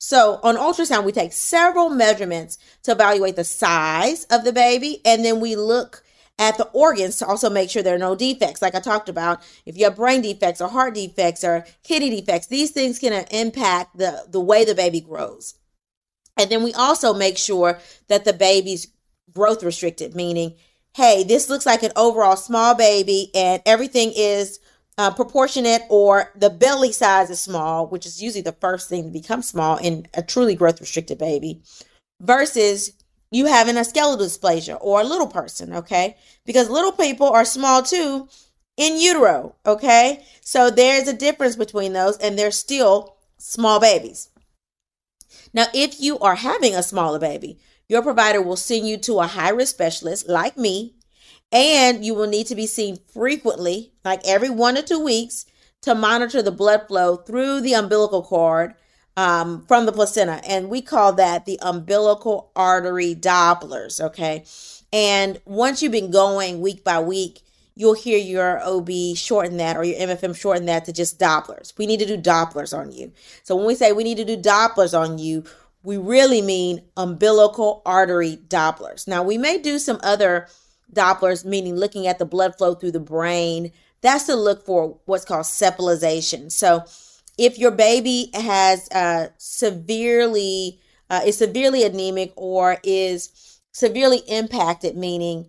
So 0.00 0.40
on 0.42 0.56
ultrasound, 0.56 1.04
we 1.04 1.12
take 1.12 1.34
several 1.34 1.90
measurements 1.90 2.56
to 2.84 2.92
evaluate 2.92 3.36
the 3.36 3.44
size 3.44 4.24
of 4.24 4.44
the 4.44 4.52
baby, 4.52 5.02
and 5.04 5.22
then 5.22 5.40
we 5.40 5.56
look 5.56 6.02
at 6.38 6.56
the 6.56 6.68
organs 6.68 7.18
to 7.18 7.26
also 7.26 7.50
make 7.50 7.68
sure 7.68 7.82
there 7.82 7.96
are 7.96 7.98
no 7.98 8.16
defects. 8.16 8.62
Like 8.62 8.74
I 8.74 8.80
talked 8.80 9.10
about, 9.10 9.42
if 9.66 9.76
you 9.76 9.84
have 9.84 9.96
brain 9.96 10.22
defects 10.22 10.62
or 10.62 10.68
heart 10.68 10.94
defects 10.94 11.44
or 11.44 11.66
kidney 11.84 12.08
defects, 12.08 12.46
these 12.46 12.70
things 12.70 12.98
can 12.98 13.26
impact 13.30 13.98
the, 13.98 14.24
the 14.26 14.40
way 14.40 14.64
the 14.64 14.74
baby 14.74 15.02
grows. 15.02 15.54
And 16.38 16.50
then 16.50 16.62
we 16.64 16.72
also 16.72 17.12
make 17.12 17.36
sure 17.36 17.78
that 18.08 18.24
the 18.24 18.32
baby's 18.32 18.88
growth 19.30 19.62
restricted, 19.62 20.14
meaning, 20.14 20.54
hey, 20.96 21.24
this 21.24 21.50
looks 21.50 21.66
like 21.66 21.82
an 21.82 21.92
overall 21.94 22.36
small 22.36 22.74
baby 22.74 23.30
and 23.34 23.60
everything 23.66 24.10
is 24.16 24.60
uh, 25.00 25.10
proportionate 25.10 25.80
or 25.88 26.30
the 26.36 26.50
belly 26.50 26.92
size 26.92 27.30
is 27.30 27.40
small, 27.40 27.86
which 27.86 28.04
is 28.04 28.22
usually 28.22 28.42
the 28.42 28.52
first 28.52 28.86
thing 28.86 29.04
to 29.04 29.10
become 29.10 29.40
small 29.40 29.78
in 29.78 30.06
a 30.12 30.22
truly 30.22 30.54
growth 30.54 30.78
restricted 30.78 31.16
baby, 31.16 31.62
versus 32.20 32.92
you 33.30 33.46
having 33.46 33.78
a 33.78 33.84
skeletal 33.84 34.26
dysplasia 34.26 34.76
or 34.82 35.00
a 35.00 35.04
little 35.04 35.26
person, 35.26 35.72
okay? 35.72 36.18
Because 36.44 36.68
little 36.68 36.92
people 36.92 37.30
are 37.30 37.46
small 37.46 37.82
too 37.82 38.28
in 38.76 39.00
utero, 39.00 39.54
okay? 39.64 40.22
So 40.42 40.68
there's 40.68 41.08
a 41.08 41.16
difference 41.16 41.56
between 41.56 41.94
those 41.94 42.18
and 42.18 42.38
they're 42.38 42.50
still 42.50 43.16
small 43.38 43.80
babies. 43.80 44.28
Now, 45.54 45.68
if 45.72 45.98
you 45.98 46.18
are 46.18 46.34
having 46.34 46.74
a 46.74 46.82
smaller 46.82 47.18
baby, 47.18 47.58
your 47.88 48.02
provider 48.02 48.42
will 48.42 48.56
send 48.56 48.86
you 48.86 48.98
to 48.98 49.20
a 49.20 49.26
high 49.26 49.48
risk 49.48 49.74
specialist 49.74 50.28
like 50.28 50.58
me, 50.58 50.94
and 51.52 52.04
you 52.04 52.14
will 52.14 52.28
need 52.28 52.46
to 52.46 52.54
be 52.54 52.66
seen 52.66 52.98
frequently, 53.12 53.92
like 54.04 54.20
every 54.26 54.50
one 54.50 54.76
to 54.76 54.82
two 54.82 55.02
weeks, 55.02 55.46
to 55.82 55.94
monitor 55.94 56.42
the 56.42 56.52
blood 56.52 56.86
flow 56.88 57.16
through 57.16 57.60
the 57.60 57.72
umbilical 57.72 58.22
cord 58.22 58.74
um, 59.16 59.64
from 59.66 59.86
the 59.86 59.92
placenta. 59.92 60.40
And 60.46 60.68
we 60.68 60.82
call 60.82 61.12
that 61.14 61.46
the 61.46 61.58
umbilical 61.62 62.50
artery 62.54 63.14
Dopplers. 63.14 64.00
Okay. 64.00 64.44
And 64.92 65.40
once 65.44 65.82
you've 65.82 65.92
been 65.92 66.10
going 66.10 66.60
week 66.60 66.84
by 66.84 67.00
week, 67.00 67.42
you'll 67.74 67.94
hear 67.94 68.18
your 68.18 68.60
OB 68.62 69.16
shorten 69.16 69.56
that 69.56 69.76
or 69.76 69.84
your 69.84 69.98
MFM 69.98 70.36
shorten 70.36 70.66
that 70.66 70.84
to 70.84 70.92
just 70.92 71.18
Dopplers. 71.18 71.76
We 71.78 71.86
need 71.86 72.00
to 72.00 72.06
do 72.06 72.18
Dopplers 72.18 72.76
on 72.76 72.92
you. 72.92 73.12
So 73.42 73.56
when 73.56 73.66
we 73.66 73.74
say 73.74 73.92
we 73.92 74.04
need 74.04 74.18
to 74.18 74.24
do 74.24 74.36
Dopplers 74.36 74.98
on 74.98 75.18
you, 75.18 75.44
we 75.82 75.96
really 75.96 76.42
mean 76.42 76.82
umbilical 76.96 77.80
artery 77.86 78.38
Dopplers. 78.48 79.08
Now, 79.08 79.22
we 79.22 79.38
may 79.38 79.56
do 79.56 79.78
some 79.78 79.98
other 80.02 80.46
Dopplers, 80.92 81.44
meaning 81.44 81.76
looking 81.76 82.06
at 82.06 82.18
the 82.18 82.24
blood 82.24 82.56
flow 82.56 82.74
through 82.74 82.92
the 82.92 83.00
brain. 83.00 83.72
That's 84.02 84.24
to 84.26 84.36
look 84.36 84.64
for 84.64 84.98
what's 85.04 85.24
called 85.24 85.44
cephalization. 85.44 86.50
So, 86.50 86.84
if 87.38 87.58
your 87.58 87.70
baby 87.70 88.30
has 88.34 88.88
uh, 88.90 89.28
severely 89.38 90.80
uh, 91.08 91.22
is 91.26 91.38
severely 91.38 91.84
anemic 91.84 92.32
or 92.36 92.78
is 92.84 93.60
severely 93.72 94.18
impacted, 94.28 94.96
meaning 94.96 95.48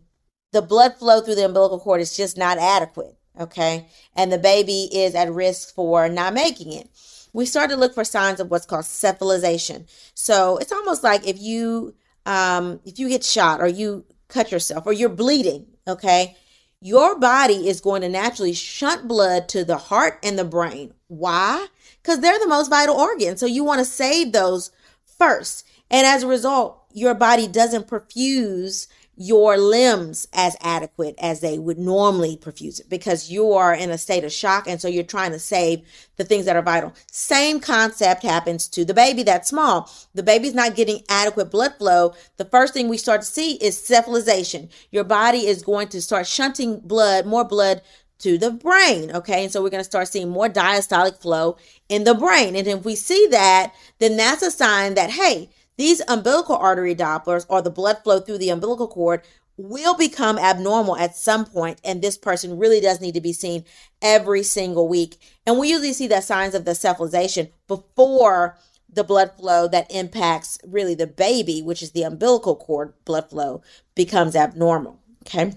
the 0.52 0.62
blood 0.62 0.96
flow 0.96 1.22
through 1.22 1.36
the 1.36 1.46
umbilical 1.46 1.80
cord 1.80 2.02
is 2.02 2.16
just 2.16 2.38
not 2.38 2.58
adequate, 2.58 3.16
okay, 3.40 3.88
and 4.16 4.32
the 4.32 4.38
baby 4.38 4.90
is 4.92 5.16
at 5.16 5.32
risk 5.32 5.74
for 5.74 6.10
not 6.10 6.34
making 6.34 6.74
it, 6.74 6.90
we 7.34 7.46
start 7.46 7.70
to 7.70 7.78
look 7.78 7.94
for 7.94 8.04
signs 8.04 8.40
of 8.40 8.50
what's 8.50 8.66
called 8.66 8.86
cephalization. 8.86 9.86
So 10.14 10.58
it's 10.58 10.72
almost 10.72 11.04
like 11.04 11.28
if 11.28 11.40
you 11.40 11.96
um, 12.26 12.80
if 12.86 13.00
you 13.00 13.10
get 13.10 13.24
shot 13.24 13.62
or 13.62 13.68
you 13.68 14.06
cut 14.32 14.52
yourself 14.52 14.86
or 14.86 14.94
you're 14.94 15.10
bleeding, 15.10 15.68
okay, 15.88 16.36
your 16.82 17.20
body 17.20 17.68
is 17.68 17.80
going 17.80 18.02
to 18.02 18.10
naturally 18.10 18.54
shunt 18.54 19.08
blood 19.08 19.48
to 19.50 19.64
the 19.64 19.78
heart 19.78 20.20
and 20.24 20.38
the 20.40 20.44
brain. 20.44 20.94
Why? 21.08 21.68
Because 22.02 22.22
they're 22.22 22.40
the 22.40 22.48
most 22.48 22.70
vital 22.70 22.96
organs. 22.96 23.40
So 23.40 23.46
you 23.46 23.64
want 23.64 23.80
to 23.80 23.86
save 23.86 24.32
those 24.32 24.72
first. 25.20 25.68
And 25.92 26.08
as 26.08 26.24
a 26.24 26.28
result, 26.28 26.84
your 26.94 27.14
body 27.14 27.48
doesn't 27.48 27.88
perfuse 27.88 28.88
your 29.16 29.58
limbs 29.58 30.28
as 30.34 30.56
adequate 30.62 31.16
as 31.20 31.42
they 31.42 31.60
would 31.60 31.78
normally 31.78 32.38
perfuse 32.38 32.80
it 32.80 32.90
because 32.90 33.30
you 33.30 33.54
are 33.54 33.74
in 33.74 33.92
a 33.92 33.98
state 33.98 34.24
of 34.24 34.32
shock 34.32 34.68
and 34.68 34.82
so 34.82 34.88
you're 34.88 35.04
trying 35.04 35.32
to 35.32 35.40
save 35.40 35.82
the 36.16 36.24
things 36.24 36.46
that 36.46 36.56
are 36.56 36.62
vital. 36.62 36.94
Same 37.12 37.60
concept 37.60 38.24
happens 38.24 38.68
to 38.70 38.86
the 38.86 38.94
baby 38.94 39.24
that's 39.24 39.50
small. 39.50 39.92
The 40.14 40.24
baby's 40.24 40.54
not 40.54 40.76
getting 40.76 41.04
adequate 41.10 41.52
blood 41.52 41.76
flow. 41.78 42.14
The 42.38 42.46
first 42.46 42.74
thing 42.74 42.90
we 42.90 42.98
start 42.98 43.22
to 43.22 43.28
see 43.28 43.54
is 43.56 43.78
cephalization. 43.78 44.70
Your 44.92 45.04
body 45.04 45.46
is 45.46 45.62
going 45.62 45.90
to 45.90 46.02
start 46.02 46.26
shunting 46.26 46.80
blood, 46.80 47.26
more 47.26 47.46
blood 47.46 47.82
to 48.22 48.38
the 48.38 48.52
brain. 48.52 49.12
Okay. 49.12 49.44
And 49.44 49.52
so 49.52 49.62
we're 49.62 49.70
going 49.70 49.84
to 49.84 49.90
start 49.90 50.08
seeing 50.08 50.30
more 50.30 50.48
diastolic 50.48 51.20
flow 51.20 51.58
in 51.90 52.04
the 52.04 52.14
brain. 52.14 52.56
And 52.56 52.68
if 52.68 52.86
we 52.86 52.96
see 52.96 53.28
that, 53.32 53.74
then 54.00 54.16
that's 54.16 54.44
a 54.44 54.52
sign 54.52 54.94
that, 54.94 55.12
hey, 55.12 55.50
these 55.78 56.02
umbilical 56.08 56.56
artery 56.56 56.96
Dopplers 56.96 57.46
or 57.50 57.62
the 57.62 57.70
blood 57.70 58.00
flow 58.04 58.20
through 58.20 58.38
the 58.38 58.50
umbilical 58.50 58.88
cord 58.88 59.22
will 59.58 59.96
become 59.96 60.38
abnormal 60.38 60.98
at 60.98 61.16
some 61.16 61.46
point 61.46 61.80
and 61.84 62.02
this 62.02 62.18
person 62.18 62.58
really 62.58 62.80
does 62.80 63.02
need 63.02 63.14
to 63.14 63.22
be 63.22 63.34
seen 63.34 63.64
every 64.02 64.44
single 64.44 64.88
week. 64.88 65.18
And 65.46 65.60
we 65.60 65.70
usually 65.70 65.94
see 65.94 66.08
the 66.08 66.22
signs 66.22 66.56
of 66.56 66.66
the 66.66 66.72
cephalization 66.72 67.52
before 67.68 68.58
the 68.92 69.04
blood 69.04 69.32
flow 69.38 69.68
that 69.68 69.92
impacts 69.92 70.58
really 70.66 70.96
the 70.96 71.08
baby 71.08 71.62
which 71.62 71.82
is 71.82 71.92
the 71.92 72.04
umbilical 72.04 72.56
cord 72.56 72.94
blood 73.06 73.30
flow 73.30 73.62
becomes 73.96 74.36
abnormal 74.36 75.00
okay? 75.26 75.54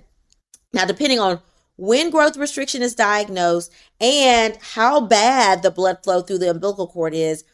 Now 0.72 0.84
depending 0.84 1.18
on 1.18 1.40
when 1.76 2.10
growth 2.10 2.36
restriction 2.36 2.82
is 2.82 2.94
diagnosed 2.94 3.72
and 4.00 4.56
how 4.60 5.00
bad 5.00 5.62
the 5.62 5.70
blood 5.70 5.98
flow 6.04 6.20
through 6.20 6.38
the 6.38 6.50
umbilical 6.50 6.86
cord 6.86 7.14
is 7.14 7.44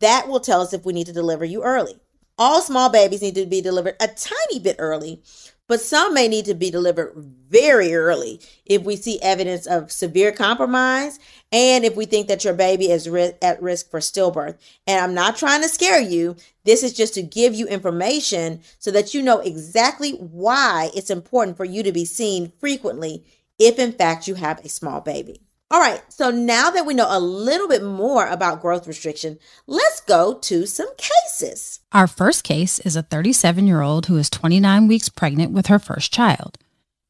that 0.00 0.28
will 0.28 0.40
tell 0.40 0.60
us 0.60 0.72
if 0.72 0.84
we 0.84 0.92
need 0.92 1.06
to 1.06 1.12
deliver 1.12 1.44
you 1.44 1.62
early. 1.62 1.98
All 2.36 2.60
small 2.60 2.90
babies 2.90 3.22
need 3.22 3.36
to 3.36 3.46
be 3.46 3.60
delivered 3.60 3.94
a 4.00 4.08
tiny 4.08 4.58
bit 4.58 4.76
early, 4.80 5.22
but 5.68 5.80
some 5.80 6.12
may 6.12 6.26
need 6.26 6.44
to 6.46 6.54
be 6.54 6.68
delivered 6.68 7.14
very 7.48 7.94
early 7.94 8.40
if 8.66 8.82
we 8.82 8.96
see 8.96 9.22
evidence 9.22 9.66
of 9.66 9.92
severe 9.92 10.32
compromise 10.32 11.20
and 11.52 11.84
if 11.84 11.94
we 11.94 12.06
think 12.06 12.26
that 12.26 12.44
your 12.44 12.54
baby 12.54 12.90
is 12.90 13.08
ri- 13.08 13.34
at 13.40 13.62
risk 13.62 13.88
for 13.88 14.00
stillbirth. 14.00 14.58
And 14.86 15.00
I'm 15.00 15.14
not 15.14 15.36
trying 15.36 15.62
to 15.62 15.68
scare 15.68 16.00
you. 16.00 16.34
This 16.64 16.82
is 16.82 16.92
just 16.92 17.14
to 17.14 17.22
give 17.22 17.54
you 17.54 17.68
information 17.68 18.62
so 18.80 18.90
that 18.90 19.14
you 19.14 19.22
know 19.22 19.38
exactly 19.38 20.12
why 20.12 20.90
it's 20.94 21.10
important 21.10 21.56
for 21.56 21.64
you 21.64 21.84
to 21.84 21.92
be 21.92 22.04
seen 22.04 22.52
frequently 22.58 23.24
if, 23.60 23.78
in 23.78 23.92
fact, 23.92 24.26
you 24.26 24.34
have 24.34 24.58
a 24.64 24.68
small 24.68 25.00
baby. 25.00 25.43
All 25.70 25.80
right, 25.80 26.02
so 26.12 26.30
now 26.30 26.70
that 26.70 26.86
we 26.86 26.94
know 26.94 27.06
a 27.08 27.18
little 27.18 27.66
bit 27.66 27.82
more 27.82 28.28
about 28.28 28.60
growth 28.60 28.86
restriction, 28.86 29.38
let's 29.66 30.00
go 30.02 30.34
to 30.34 30.66
some 30.66 30.94
cases. 30.96 31.80
Our 31.90 32.06
first 32.06 32.44
case 32.44 32.78
is 32.80 32.96
a 32.96 33.02
37 33.02 33.66
year 33.66 33.80
old 33.80 34.06
who 34.06 34.16
is 34.16 34.28
29 34.30 34.86
weeks 34.86 35.08
pregnant 35.08 35.52
with 35.52 35.66
her 35.66 35.78
first 35.78 36.12
child. 36.12 36.58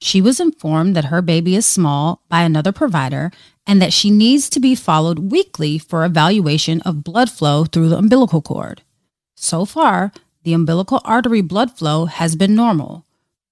She 0.01 0.21
was 0.21 0.39
informed 0.39 0.95
that 0.95 1.07
her 1.07 1.21
baby 1.21 1.57
is 1.57 1.67
small 1.67 2.23
by 2.29 2.43
another 2.43 2.73
provider 2.73 3.33
and 3.67 3.83
that 3.83 3.93
she 3.93 4.11
needs 4.11 4.49
to 4.51 4.61
be 4.61 4.75
followed 4.75 5.31
weekly 5.31 5.79
for 5.79 6.05
evaluation 6.05 6.81
of 6.83 7.05
blood 7.05 7.31
flow 7.31 7.65
through 7.65 7.89
the 7.89 7.99
umbilical 7.99 8.41
cord. 8.41 8.83
So 9.35 9.65
far, 9.65 10.13
the 10.43 10.53
umbilical 10.53 11.01
artery 11.05 11.41
blood 11.41 11.73
flow 11.73 12.05
has 12.05 12.37
been 12.37 12.55
normal, 12.55 13.05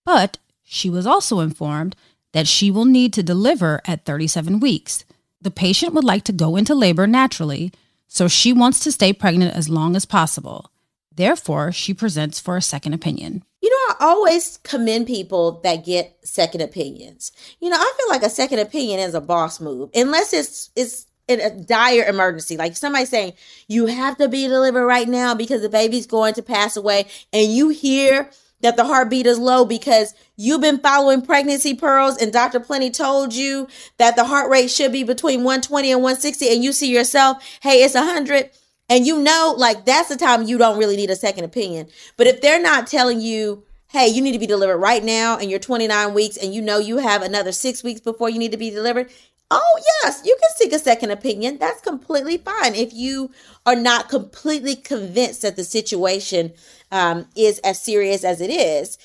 but 0.04 0.38
she 0.62 0.88
was 0.88 1.06
also 1.06 1.40
informed 1.40 1.96
that 2.32 2.48
she 2.48 2.70
will 2.70 2.84
need 2.84 3.12
to 3.12 3.22
deliver 3.22 3.80
at 3.84 4.04
37 4.04 4.60
weeks. 4.60 5.04
The 5.40 5.50
patient 5.50 5.94
would 5.94 6.04
like 6.04 6.24
to 6.24 6.32
go 6.32 6.56
into 6.56 6.74
labor 6.74 7.06
naturally, 7.06 7.72
so 8.08 8.28
she 8.28 8.52
wants 8.52 8.80
to 8.80 8.92
stay 8.92 9.12
pregnant 9.12 9.54
as 9.54 9.68
long 9.68 9.96
as 9.96 10.04
possible. 10.04 10.70
Therefore, 11.14 11.72
she 11.72 11.92
presents 11.92 12.40
for 12.40 12.56
a 12.56 12.62
second 12.62 12.94
opinion. 12.94 13.42
You 13.60 13.70
know, 13.70 13.94
I 14.00 14.06
always 14.06 14.58
commend 14.58 15.06
people 15.06 15.60
that 15.62 15.84
get 15.84 16.18
second 16.24 16.62
opinions. 16.62 17.32
You 17.60 17.70
know, 17.70 17.76
I 17.76 17.92
feel 17.96 18.08
like 18.08 18.22
a 18.22 18.30
second 18.30 18.60
opinion 18.60 19.00
is 19.00 19.14
a 19.14 19.20
boss 19.20 19.60
move, 19.60 19.90
unless 19.94 20.32
it's 20.32 20.70
it's 20.74 21.06
in 21.28 21.40
a 21.40 21.50
dire 21.50 22.04
emergency, 22.04 22.56
like 22.56 22.76
somebody 22.76 23.04
saying 23.04 23.34
you 23.68 23.86
have 23.86 24.16
to 24.18 24.28
be 24.28 24.48
delivered 24.48 24.84
right 24.86 25.08
now 25.08 25.34
because 25.34 25.62
the 25.62 25.68
baby's 25.68 26.06
going 26.06 26.34
to 26.34 26.42
pass 26.42 26.76
away, 26.76 27.06
and 27.32 27.52
you 27.52 27.68
hear 27.68 28.30
that 28.62 28.76
the 28.76 28.84
heartbeat 28.84 29.26
is 29.26 29.38
low 29.38 29.64
because 29.64 30.14
you've 30.36 30.60
been 30.60 30.78
following 30.78 31.22
pregnancy 31.22 31.74
pearls 31.74 32.16
and 32.16 32.32
Dr. 32.32 32.60
Plenty 32.60 32.90
told 32.90 33.34
you 33.34 33.68
that 33.98 34.16
the 34.16 34.24
heart 34.24 34.50
rate 34.50 34.70
should 34.70 34.92
be 34.92 35.04
between 35.04 35.44
120 35.44 35.92
and 35.92 36.02
160 36.02 36.48
and 36.48 36.64
you 36.64 36.72
see 36.72 36.92
yourself, 36.92 37.42
hey, 37.62 37.82
it's 37.82 37.94
100 37.94 38.50
and 38.88 39.06
you 39.06 39.20
know 39.20 39.54
like 39.56 39.84
that's 39.84 40.08
the 40.08 40.16
time 40.16 40.44
you 40.44 40.58
don't 40.58 40.78
really 40.78 40.96
need 40.96 41.10
a 41.10 41.16
second 41.16 41.44
opinion. 41.44 41.88
But 42.16 42.26
if 42.26 42.40
they're 42.40 42.62
not 42.62 42.86
telling 42.86 43.20
you, 43.20 43.64
hey, 43.90 44.08
you 44.08 44.22
need 44.22 44.32
to 44.32 44.38
be 44.38 44.46
delivered 44.46 44.78
right 44.78 45.04
now 45.04 45.36
and 45.38 45.50
you're 45.50 45.58
29 45.58 46.14
weeks 46.14 46.36
and 46.36 46.54
you 46.54 46.62
know 46.62 46.78
you 46.78 46.98
have 46.98 47.22
another 47.22 47.52
6 47.52 47.84
weeks 47.84 48.00
before 48.00 48.30
you 48.30 48.38
need 48.38 48.52
to 48.52 48.58
be 48.58 48.70
delivered, 48.70 49.10
Oh, 49.54 49.82
yes, 50.02 50.22
you 50.24 50.34
can 50.40 50.56
seek 50.56 50.72
a 50.72 50.78
second 50.78 51.10
opinion. 51.10 51.58
That's 51.58 51.82
completely 51.82 52.38
fine 52.38 52.74
if 52.74 52.94
you 52.94 53.30
are 53.66 53.76
not 53.76 54.08
completely 54.08 54.74
convinced 54.74 55.42
that 55.42 55.56
the 55.56 55.64
situation 55.64 56.54
um, 56.92 57.26
is 57.34 57.58
as 57.60 57.80
serious 57.80 58.22
as 58.22 58.40
it 58.40 58.50
is. 58.50 58.98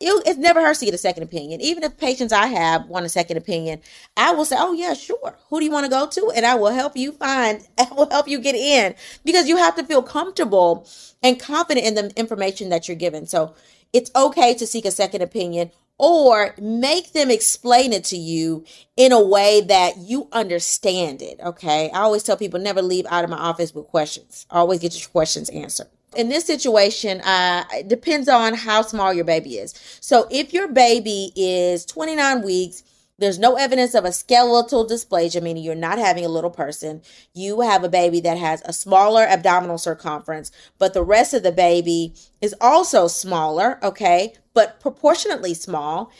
It, 0.00 0.26
it 0.26 0.38
never 0.38 0.60
hurts 0.60 0.78
to 0.78 0.84
get 0.84 0.94
a 0.94 0.98
second 0.98 1.24
opinion. 1.24 1.60
Even 1.60 1.82
if 1.82 1.98
patients 1.98 2.32
I 2.32 2.46
have 2.46 2.86
want 2.86 3.04
a 3.04 3.08
second 3.08 3.36
opinion, 3.36 3.80
I 4.16 4.32
will 4.32 4.44
say, 4.44 4.56
"Oh 4.58 4.72
yeah, 4.72 4.94
sure. 4.94 5.36
Who 5.50 5.58
do 5.58 5.64
you 5.64 5.72
want 5.72 5.84
to 5.86 5.90
go 5.90 6.06
to?" 6.06 6.32
And 6.34 6.46
I 6.46 6.54
will 6.54 6.72
help 6.72 6.96
you 6.96 7.12
find. 7.12 7.66
I 7.78 7.92
will 7.94 8.08
help 8.10 8.28
you 8.28 8.38
get 8.38 8.54
in 8.54 8.94
because 9.24 9.48
you 9.48 9.56
have 9.56 9.76
to 9.76 9.84
feel 9.84 10.02
comfortable 10.02 10.88
and 11.22 11.38
confident 11.38 11.86
in 11.86 11.94
the 11.94 12.12
information 12.16 12.68
that 12.70 12.88
you're 12.88 12.96
given. 12.96 13.26
So 13.26 13.54
it's 13.92 14.10
okay 14.14 14.54
to 14.54 14.66
seek 14.66 14.84
a 14.84 14.92
second 14.92 15.22
opinion 15.22 15.72
or 15.98 16.54
make 16.60 17.12
them 17.12 17.28
explain 17.28 17.92
it 17.92 18.04
to 18.04 18.16
you 18.16 18.64
in 18.96 19.10
a 19.10 19.20
way 19.20 19.60
that 19.62 19.96
you 19.98 20.28
understand 20.30 21.22
it. 21.22 21.40
Okay. 21.44 21.90
I 21.90 22.00
always 22.02 22.22
tell 22.22 22.36
people 22.36 22.60
never 22.60 22.82
leave 22.82 23.06
out 23.10 23.24
of 23.24 23.30
my 23.30 23.38
office 23.38 23.74
with 23.74 23.88
questions. 23.88 24.46
Always 24.50 24.78
get 24.78 24.98
your 24.98 25.08
questions 25.08 25.48
answered. 25.50 25.88
In 26.16 26.28
this 26.28 26.44
situation, 26.44 27.20
uh, 27.20 27.64
it 27.72 27.88
depends 27.88 28.28
on 28.28 28.54
how 28.54 28.82
small 28.82 29.12
your 29.12 29.24
baby 29.24 29.58
is. 29.58 29.74
So 30.00 30.26
if 30.30 30.52
your 30.54 30.68
baby 30.68 31.32
is 31.36 31.84
29 31.84 32.42
weeks, 32.42 32.82
there's 33.18 33.38
no 33.38 33.56
evidence 33.56 33.94
of 33.94 34.04
a 34.04 34.12
skeletal 34.12 34.86
dysplasia, 34.86 35.42
meaning 35.42 35.64
you're 35.64 35.74
not 35.74 35.98
having 35.98 36.24
a 36.24 36.28
little 36.28 36.50
person. 36.50 37.02
You 37.34 37.60
have 37.62 37.82
a 37.82 37.88
baby 37.88 38.20
that 38.20 38.38
has 38.38 38.62
a 38.64 38.72
smaller 38.72 39.24
abdominal 39.24 39.76
circumference, 39.76 40.52
but 40.78 40.94
the 40.94 41.02
rest 41.02 41.34
of 41.34 41.42
the 41.42 41.52
baby 41.52 42.14
is 42.40 42.54
also 42.60 43.08
smaller, 43.08 43.78
okay, 43.82 44.34
but 44.54 44.78
proportionately 44.78 45.52
small. 45.52 46.12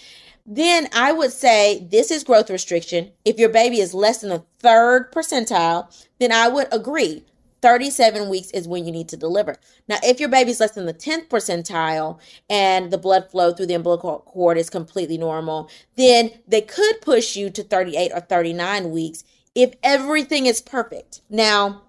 Then 0.44 0.88
I 0.92 1.12
would 1.12 1.32
say 1.32 1.86
this 1.90 2.10
is 2.10 2.24
growth 2.24 2.50
restriction. 2.50 3.12
If 3.24 3.38
your 3.38 3.50
baby 3.50 3.80
is 3.80 3.94
less 3.94 4.20
than 4.20 4.30
the 4.30 4.44
third 4.58 5.12
percentile, 5.12 5.94
then 6.18 6.32
I 6.32 6.48
would 6.48 6.66
agree 6.72 7.24
37 7.62 8.28
weeks 8.28 8.50
is 8.52 8.68
when 8.68 8.84
you 8.84 8.92
need 8.92 9.08
to 9.08 9.16
deliver. 9.16 9.56
Now, 9.88 9.98
if 10.02 10.20
your 10.20 10.28
baby's 10.28 10.60
less 10.60 10.72
than 10.72 10.86
the 10.86 10.94
10th 10.94 11.28
percentile 11.28 12.20
and 12.48 12.90
the 12.90 12.98
blood 12.98 13.30
flow 13.30 13.52
through 13.52 13.66
the 13.66 13.74
umbilical 13.74 14.20
cord 14.20 14.58
is 14.58 14.70
completely 14.70 15.18
normal, 15.18 15.70
then 15.96 16.30
they 16.46 16.60
could 16.60 17.00
push 17.00 17.36
you 17.36 17.50
to 17.50 17.62
38 17.62 18.12
or 18.14 18.20
39 18.20 18.90
weeks 18.90 19.24
if 19.54 19.74
everything 19.82 20.46
is 20.46 20.60
perfect. 20.60 21.22
Now, 21.28 21.82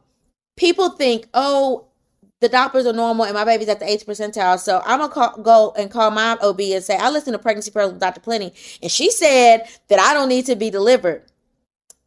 people 0.58 0.90
think, 0.90 1.28
oh, 1.34 1.86
the 2.42 2.50
Dopplers 2.50 2.86
are 2.86 2.94
normal 2.94 3.26
and 3.26 3.34
my 3.34 3.44
baby's 3.44 3.68
at 3.68 3.80
the 3.80 3.86
8th 3.86 4.06
percentile. 4.06 4.58
So 4.60 4.82
I'm 4.86 5.00
going 5.00 5.12
to 5.12 5.42
go 5.42 5.74
and 5.78 5.92
call 5.92 6.10
my 6.12 6.38
OB 6.42 6.60
and 6.62 6.84
say, 6.84 6.98
I 6.98 7.10
listened 7.10 7.34
to 7.34 7.40
Pregnancy 7.40 7.72
Pearls 7.72 7.92
with 7.92 8.02
Dr. 8.02 8.22
Plenty, 8.22 8.54
and 8.82 8.92
she 8.92 9.12
said 9.12 9.64
that 9.90 10.00
I 10.00 10.14
don't 10.14 10.30
need 10.30 10.46
to 10.46 10.56
be 10.56 10.70
delivered 10.70 11.24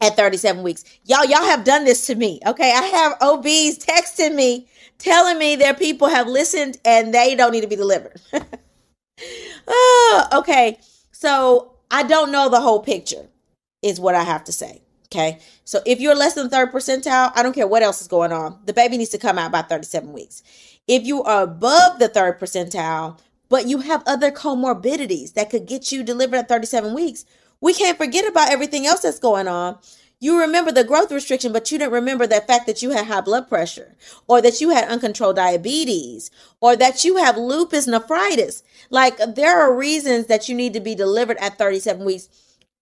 at 0.03 0.17
37 0.17 0.63
weeks. 0.63 0.85
Y'all, 1.05 1.25
y'all 1.25 1.45
have 1.45 1.65
done 1.65 1.85
this 1.85 2.07
to 2.09 2.15
me. 2.15 2.41
Okay. 2.47 2.71
I 2.71 2.83
have 2.83 3.17
OBs 3.23 3.79
texting 3.79 4.35
me, 4.35 4.69
telling 4.99 5.39
me 5.39 5.57
their 5.57 5.75
people 5.75 6.09
have 6.09 6.27
listened 6.27 6.79
and 6.85 7.15
they 7.15 7.35
don't 7.35 7.53
need 7.53 7.63
to 7.63 7.69
be 7.69 7.77
delivered. 7.77 8.21
oh, 9.69 10.29
okay. 10.33 10.79
So 11.13 11.75
I 11.91 12.03
don't 12.03 12.33
know 12.33 12.49
the 12.49 12.61
whole 12.61 12.81
picture, 12.81 13.29
is 13.81 14.01
what 14.01 14.15
I 14.15 14.25
have 14.25 14.45
to 14.45 14.53
say. 14.53 14.83
Okay. 15.07 15.39
So 15.65 15.81
if 15.87 16.01
you're 16.01 16.17
less 16.17 16.35
than 16.35 16.49
third 16.51 16.73
percentile, 16.73 17.33
I 17.37 17.43
don't 17.43 17.55
care 17.55 17.67
what 17.67 17.83
else 17.83 18.01
is 18.01 18.09
going 18.09 18.33
on. 18.33 18.59
The 18.65 18.73
baby 18.73 18.99
needs 18.99 19.11
to 19.11 19.19
come 19.19 19.39
out 19.39 19.53
by 19.53 19.63
37 19.63 20.13
weeks. 20.13 20.43
If 20.89 21.05
you 21.05 21.23
are 21.23 21.45
above 21.45 21.99
the 22.01 22.09
third 22.09 22.41
percentile, 22.41 23.19
but 23.49 23.69
you 23.69 23.79
have 23.79 24.03
other 24.07 24.33
comorbidities 24.33 25.35
that 25.35 25.51
could 25.51 25.67
get 25.67 25.93
you 25.93 26.03
delivered 26.03 26.37
at 26.37 26.49
37 26.49 26.95
weeks, 26.95 27.27
we 27.63 27.73
can't 27.73 27.97
forget 27.97 28.29
about 28.29 28.51
everything 28.51 28.87
else 28.87 29.01
that's 29.01 29.19
going 29.19 29.49
on. 29.49 29.79
You 30.21 30.39
remember 30.39 30.71
the 30.71 30.85
growth 30.85 31.11
restriction, 31.11 31.53
but 31.53 31.73
you 31.73 31.79
didn't 31.79 31.93
remember 31.93 32.27
the 32.27 32.41
fact 32.41 32.67
that 32.67 32.83
you 32.83 32.91
had 32.91 33.07
high 33.07 33.23
blood 33.23 33.49
pressure, 33.49 33.97
or 34.29 34.43
that 34.43 34.61
you 34.61 34.71
had 34.71 34.89
uncontrolled 34.89 35.37
diabetes, 35.37 36.31
or 36.61 36.77
that 36.77 37.05
you 37.05 37.17
have 37.17 37.37
lupus 37.37 37.87
nephritis. 37.87 38.63
Like 38.91 39.19
there 39.35 39.59
are 39.59 39.75
reasons 39.75 40.27
that 40.27 40.49
you 40.49 40.55
need 40.55 40.75
to 40.75 40.81
be 40.81 40.95
delivered 40.95 41.39
at 41.39 41.57
37 41.57 42.05
weeks 42.05 42.29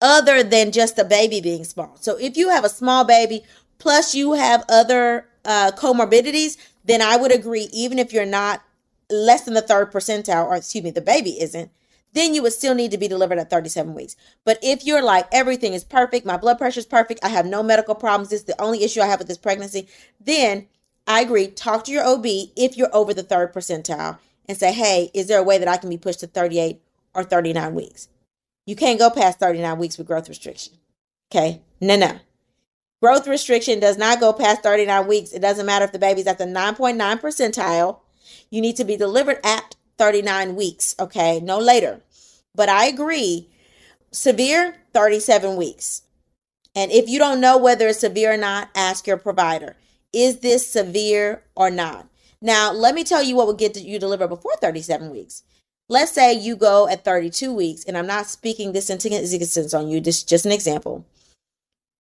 other 0.03 0.43
than 0.43 0.73
just 0.73 0.97
the 0.97 1.05
baby 1.05 1.41
being 1.41 1.65
small. 1.65 1.97
So 2.01 2.17
if 2.17 2.37
you 2.37 2.49
have 2.49 2.65
a 2.65 2.71
small 2.71 3.05
baby 3.05 3.45
plus 3.79 4.15
you 4.15 4.33
have 4.33 4.65
other 4.69 5.27
uh, 5.45 5.73
comorbidities, 5.77 6.57
then 6.85 7.03
I 7.03 7.17
would 7.17 7.33
agree, 7.33 7.69
even 7.73 7.99
if 7.99 8.13
you're 8.13 8.27
not 8.27 8.63
less 9.11 9.43
than 9.43 9.55
the 9.55 9.63
third 9.63 9.93
percentile, 9.93 10.47
or 10.47 10.57
excuse 10.57 10.85
me, 10.85 10.91
the 10.91 11.01
baby 11.01 11.41
isn't, 11.41 11.71
then 12.13 12.35
you 12.35 12.43
would 12.43 12.53
still 12.53 12.75
need 12.75 12.91
to 12.91 12.99
be 12.99 13.09
delivered 13.09 13.39
at 13.39 13.51
37 13.51 13.95
weeks. 13.95 14.17
But 14.45 14.59
if 14.63 14.85
you're 14.85 15.03
like, 15.03 15.27
everything 15.33 15.75
is 15.75 15.85
perfect, 15.85 16.27
my 16.27 16.37
blood 16.37 16.59
pressure 16.59 16.81
is 16.81 16.87
perfect, 16.87 17.21
I 17.23 17.29
have 17.29 17.47
no 17.47 17.63
medical 17.63 17.95
problems, 17.95 18.31
this 18.31 18.41
is 18.41 18.47
the 18.47 18.61
only 18.61 18.83
issue 18.83 19.01
I 19.01 19.07
have 19.07 19.19
with 19.19 19.29
this 19.29 19.39
pregnancy, 19.39 19.89
then 20.21 20.67
I 21.07 21.21
agree, 21.23 21.49
talk 21.49 21.85
to 21.85 21.93
your 21.93 22.05
OB 22.05 22.27
if 22.57 22.77
you're 22.77 22.95
over 22.95 23.15
the 23.15 23.23
third 23.23 23.53
percentile 23.53 24.19
and 24.49 24.57
say, 24.57 24.73
hey, 24.73 25.11
is 25.15 25.27
there 25.27 25.39
a 25.39 25.45
way 25.45 25.59
that 25.59 25.69
I 25.69 25.77
can 25.77 25.91
be 25.91 25.99
pushed 25.99 26.21
to 26.21 26.27
38 26.27 26.81
or 27.15 27.25
39 27.25 27.75
weeks? 27.75 28.09
You 28.67 28.77
can't 28.77 28.99
go 28.99 29.11
past 29.11 29.39
39 29.39 29.79
weeks 29.79 29.99
with 29.99 30.07
growth 30.07 30.29
restriction. 30.29 30.75
Okay? 31.33 31.63
No, 31.81 31.97
no. 31.97 32.19
Growth 33.01 33.27
restriction 33.27 33.81
does 33.81 33.97
not 33.97 34.21
go 34.21 34.33
past 34.33 34.63
39 34.63 35.07
weeks. 35.07 35.33
It 35.33 35.41
doesn't 35.41 35.67
matter 35.67 35.85
if 35.85 35.93
the 35.93 35.99
baby's 35.99 36.27
at 36.27 36.39
the 36.39 36.45
9.9 36.45 37.21
percentile. 37.21 38.01
You 38.51 38.61
need 38.61 38.77
to 38.77 38.85
be 38.85 38.97
delivered 38.97 39.39
at 39.43 39.77
39 40.01 40.57
weeks, 40.57 40.95
okay? 40.99 41.41
No 41.41 41.59
later. 41.59 42.01
But 42.55 42.71
I 42.71 42.87
agree, 42.87 43.51
severe, 44.11 44.77
37 44.95 45.57
weeks. 45.57 46.05
And 46.75 46.91
if 46.91 47.07
you 47.07 47.19
don't 47.19 47.39
know 47.39 47.59
whether 47.59 47.87
it's 47.89 48.01
severe 48.01 48.33
or 48.33 48.39
not, 48.39 48.71
ask 48.75 49.07
your 49.07 49.19
provider. 49.19 49.77
Is 50.11 50.39
this 50.39 50.67
severe 50.67 51.43
or 51.55 51.69
not? 51.69 52.09
Now, 52.41 52.73
let 52.73 52.95
me 52.95 53.05
tell 53.05 53.23
you 53.23 53.37
what 53.37 53.47
will 53.47 53.53
get 53.53 53.77
you 53.79 53.99
delivered 53.99 54.29
before 54.29 54.55
37 54.59 55.11
weeks. 55.11 55.43
Let's 55.91 56.13
say 56.13 56.33
you 56.33 56.57
go 56.57 56.89
at 56.89 57.05
32 57.05 57.53
weeks, 57.53 57.85
and 57.85 57.99
I'm 57.99 58.07
not 58.07 58.27
speaking 58.27 58.73
this 58.73 58.89
into 58.89 59.15
existence 59.15 59.75
on 59.75 59.89
you, 59.89 60.01
this 60.01 60.19
is 60.19 60.25
just 60.25 60.47
an 60.47 60.53
example. 60.53 61.05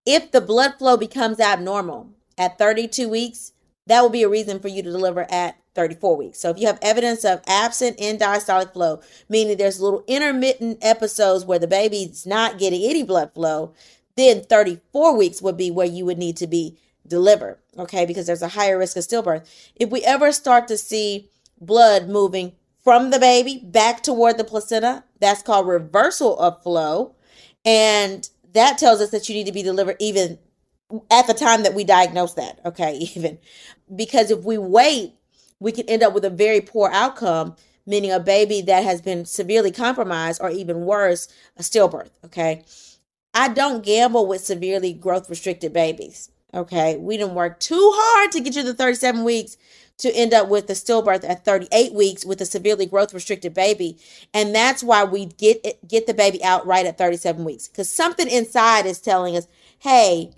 If 0.06 0.30
the 0.30 0.40
blood 0.40 0.78
flow 0.78 0.96
becomes 0.96 1.38
abnormal 1.38 2.08
at 2.38 2.56
32 2.56 3.10
weeks, 3.10 3.52
that 3.86 4.00
will 4.00 4.08
be 4.08 4.22
a 4.22 4.28
reason 4.28 4.58
for 4.58 4.68
you 4.68 4.82
to 4.82 4.90
deliver 4.90 5.30
at 5.30 5.59
34 5.74 6.16
weeks. 6.16 6.40
So 6.40 6.50
if 6.50 6.58
you 6.58 6.66
have 6.66 6.78
evidence 6.82 7.24
of 7.24 7.40
absent 7.46 7.96
end-diastolic 7.98 8.72
flow, 8.72 9.00
meaning 9.28 9.56
there's 9.56 9.80
little 9.80 10.04
intermittent 10.06 10.78
episodes 10.82 11.44
where 11.44 11.58
the 11.58 11.66
baby's 11.66 12.26
not 12.26 12.58
getting 12.58 12.82
any 12.82 13.02
blood 13.02 13.32
flow, 13.34 13.72
then 14.16 14.42
34 14.42 15.16
weeks 15.16 15.40
would 15.40 15.56
be 15.56 15.70
where 15.70 15.86
you 15.86 16.04
would 16.04 16.18
need 16.18 16.36
to 16.38 16.46
be 16.46 16.78
delivered, 17.06 17.58
okay? 17.78 18.04
Because 18.04 18.26
there's 18.26 18.42
a 18.42 18.48
higher 18.48 18.78
risk 18.78 18.96
of 18.96 19.04
stillbirth. 19.04 19.48
If 19.76 19.90
we 19.90 20.02
ever 20.02 20.32
start 20.32 20.68
to 20.68 20.76
see 20.76 21.30
blood 21.60 22.08
moving 22.08 22.52
from 22.82 23.10
the 23.10 23.18
baby 23.18 23.58
back 23.62 24.02
toward 24.02 24.38
the 24.38 24.44
placenta, 24.44 25.04
that's 25.20 25.42
called 25.42 25.66
reversal 25.66 26.38
of 26.38 26.62
flow. 26.62 27.14
And 27.64 28.28
that 28.52 28.78
tells 28.78 29.00
us 29.00 29.10
that 29.10 29.28
you 29.28 29.34
need 29.34 29.46
to 29.46 29.52
be 29.52 29.62
delivered 29.62 29.96
even 29.98 30.38
at 31.10 31.26
the 31.26 31.34
time 31.34 31.62
that 31.62 31.74
we 31.74 31.84
diagnose 31.84 32.34
that, 32.34 32.60
okay? 32.64 32.94
Even 33.14 33.38
because 33.94 34.30
if 34.30 34.44
we 34.44 34.58
wait 34.58 35.14
we 35.60 35.70
can 35.72 35.88
end 35.88 36.02
up 36.02 36.14
with 36.14 36.24
a 36.24 36.30
very 36.30 36.60
poor 36.60 36.90
outcome, 36.92 37.54
meaning 37.86 38.10
a 38.10 38.18
baby 38.18 38.62
that 38.62 38.82
has 38.82 39.00
been 39.00 39.24
severely 39.26 39.70
compromised 39.70 40.40
or 40.40 40.50
even 40.50 40.80
worse, 40.86 41.28
a 41.56 41.62
stillbirth. 41.62 42.10
Okay. 42.24 42.64
I 43.32 43.48
don't 43.48 43.84
gamble 43.84 44.26
with 44.26 44.44
severely 44.44 44.92
growth 44.92 45.30
restricted 45.30 45.72
babies. 45.72 46.30
Okay. 46.52 46.96
We 46.96 47.16
didn't 47.18 47.34
work 47.34 47.60
too 47.60 47.92
hard 47.94 48.32
to 48.32 48.40
get 48.40 48.56
you 48.56 48.62
to 48.62 48.74
37 48.74 49.22
weeks 49.22 49.56
to 49.98 50.10
end 50.16 50.32
up 50.32 50.48
with 50.48 50.68
a 50.70 50.72
stillbirth 50.72 51.28
at 51.28 51.44
38 51.44 51.92
weeks 51.92 52.24
with 52.24 52.40
a 52.40 52.46
severely 52.46 52.86
growth 52.86 53.12
restricted 53.12 53.52
baby. 53.52 53.98
And 54.32 54.54
that's 54.54 54.82
why 54.82 55.04
we 55.04 55.26
get 55.26 55.60
it, 55.62 55.86
get 55.86 56.06
the 56.06 56.14
baby 56.14 56.42
out 56.42 56.66
right 56.66 56.86
at 56.86 56.96
37 56.96 57.44
weeks 57.44 57.68
cuz 57.68 57.90
something 57.90 58.28
inside 58.28 58.86
is 58.86 58.98
telling 58.98 59.36
us, 59.36 59.46
"Hey, 59.78 60.30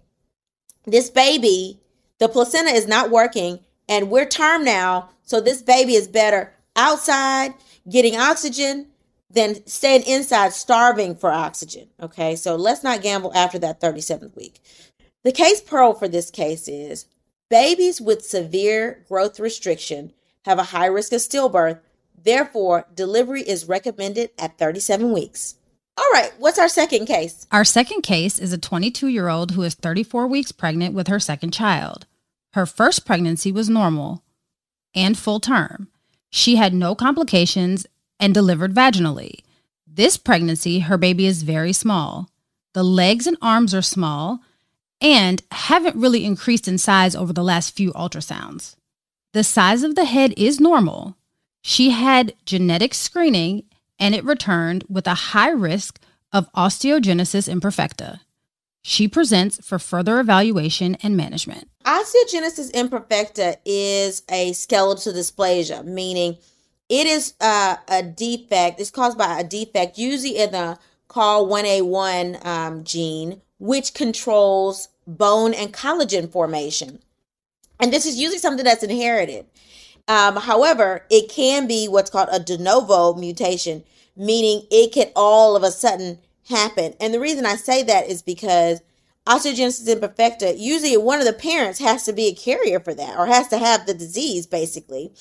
this 0.85 1.11
baby, 1.11 1.79
the 2.19 2.29
placenta 2.29 2.73
is 2.73 2.89
not 2.89 3.11
working 3.11 3.61
and 3.93 4.11
we're 4.11 4.27
term 4.27 4.65
now, 4.65 5.11
so 5.23 5.41
this 5.41 5.63
baby 5.63 5.95
is 5.95 6.09
better 6.09 6.53
outside 6.77 7.55
getting 7.91 8.17
oxygen 8.17 8.87
than 9.31 9.67
staying 9.67 10.03
inside 10.03 10.53
starving 10.53 11.15
for 11.15 11.31
oxygen." 11.31 11.89
Okay? 12.01 12.37
So 12.37 12.57
let's 12.57 12.83
not 12.83 13.03
gamble 13.03 13.33
after 13.35 13.59
that 13.61 13.81
37th 13.81 14.35
week. 14.37 14.61
The 15.25 15.33
case 15.33 15.61
pearl 15.61 15.95
for 15.95 16.09
this 16.09 16.31
case 16.31 16.69
is 16.69 17.07
Babies 17.53 18.01
with 18.01 18.25
severe 18.25 19.05
growth 19.07 19.39
restriction 19.39 20.15
have 20.47 20.59
a 20.59 20.73
high 20.73 20.87
risk 20.87 21.13
of 21.13 21.21
stillbirth. 21.21 21.81
Therefore, 22.25 22.87
delivery 22.95 23.43
is 23.43 23.69
recommended 23.69 24.31
at 24.39 24.57
37 24.57 25.13
weeks. 25.13 25.57
All 25.99 26.11
right, 26.15 26.33
what's 26.39 26.59
our 26.59 26.71
second 26.71 27.05
case? 27.05 27.47
Our 27.53 27.67
second 27.67 28.05
case 28.05 28.39
is 28.39 28.55
a 28.55 28.59
22 28.59 29.09
year 29.09 29.29
old 29.29 29.51
who 29.51 29.63
is 29.65 29.75
34 29.75 30.27
weeks 30.29 30.51
pregnant 30.51 30.95
with 30.95 31.09
her 31.09 31.21
second 31.21 31.53
child. 31.53 32.07
Her 32.53 32.67
first 32.67 33.07
pregnancy 33.07 33.51
was 33.51 33.71
normal 33.71 34.23
and 34.95 35.17
full 35.17 35.41
term. 35.41 35.89
She 36.31 36.57
had 36.57 36.75
no 36.75 36.95
complications 36.95 37.87
and 38.21 38.35
delivered 38.35 38.75
vaginally. 38.75 39.41
This 39.87 40.17
pregnancy, 40.17 40.81
her 40.81 40.97
baby 40.97 41.27
is 41.27 41.43
very 41.43 41.73
small. 41.73 42.29
The 42.75 42.83
legs 42.83 43.27
and 43.27 43.37
arms 43.43 43.75
are 43.75 43.83
small 43.83 44.41
and 45.01 45.43
haven't 45.51 45.97
really 45.97 46.25
increased 46.25 46.69
in 46.69 46.79
size 46.79 47.15
over 47.15 47.33
the 47.33 47.43
last 47.43 47.75
few 47.75 47.93
ultrasounds. 47.93 48.77
The 49.33 49.45
size 49.45 49.83
of 49.83 49.95
the 49.95 50.05
head 50.05 50.35
is 50.37 50.61
normal. 50.61 51.17
She 51.63 51.91
had 51.91 52.35
genetic 52.45 52.95
screening 52.95 53.65
and 53.99 54.15
it 54.15 54.25
returned 54.25 54.85
with 54.89 55.07
a 55.07 55.15
high 55.15 55.51
risk 55.51 56.01
of 56.33 56.53
osteogenesis 56.53 57.49
imperfecta. 57.49 58.21
She 58.83 59.07
presents 59.07 59.65
for 59.65 59.79
further 59.79 60.19
evaluation 60.19 60.97
and 61.03 61.17
management. 61.17 61.69
Osteogenesis 61.85 62.71
imperfecta 62.73 63.57
is 63.65 64.23
a 64.31 64.53
skeletal 64.53 65.13
dysplasia, 65.13 65.85
meaning 65.85 66.39
it 66.89 67.07
is 67.07 67.35
uh, 67.41 67.77
a 67.89 68.03
defect. 68.03 68.81
It's 68.81 68.91
caused 68.91 69.19
by 69.19 69.41
a 69.41 69.45
defect, 69.45 69.99
usually 69.99 70.39
in 70.39 70.53
the 70.53 70.79
COL1A1 71.09 72.45
um, 72.45 72.85
gene, 72.85 73.41
which 73.59 73.95
controls 73.95 74.89
bone 75.07 75.55
and 75.55 75.73
collagen 75.73 76.31
formation. 76.31 77.01
And 77.81 77.93
this 77.93 78.07
is 78.07 78.17
usually 78.17 78.39
something 78.39 78.65
that's 78.65 78.85
inherited. 78.85 79.47
Um, 80.09 80.37
however, 80.37 81.05
it 81.11 81.31
can 81.31 81.67
be 81.67 81.89
what's 81.89 82.11
called 82.11 82.29
a 82.31 82.39
de 82.39 82.59
novo 82.59 83.15
mutation, 83.15 83.85
meaning 84.17 84.67
it 84.71 84.93
can 84.93 85.11
all 85.17 85.57
of 85.57 85.63
a 85.63 85.71
sudden 85.71 86.19
happen. 86.49 86.95
And 87.01 87.13
the 87.13 87.21
reason 87.21 87.47
I 87.47 87.57
say 87.57 87.83
that 87.85 88.09
is 88.09 88.23
because 88.23 88.81
osteogenesis 89.27 89.89
imperfecta, 89.89 90.59
usually 90.59 90.97
one 90.97 91.21
of 91.21 91.27
the 91.27 91.33
parents 91.33 91.79
has 91.79 92.05
to 92.05 92.13
be 92.13 92.29
a 92.29 92.35
carrier 92.35 92.81
for 92.81 92.95
that 92.95 93.19
or 93.19 93.27
has 93.27 93.49
to 93.49 93.59
have 93.59 93.87
the 93.87 93.95
disease 93.95 94.47
basically 94.47 95.13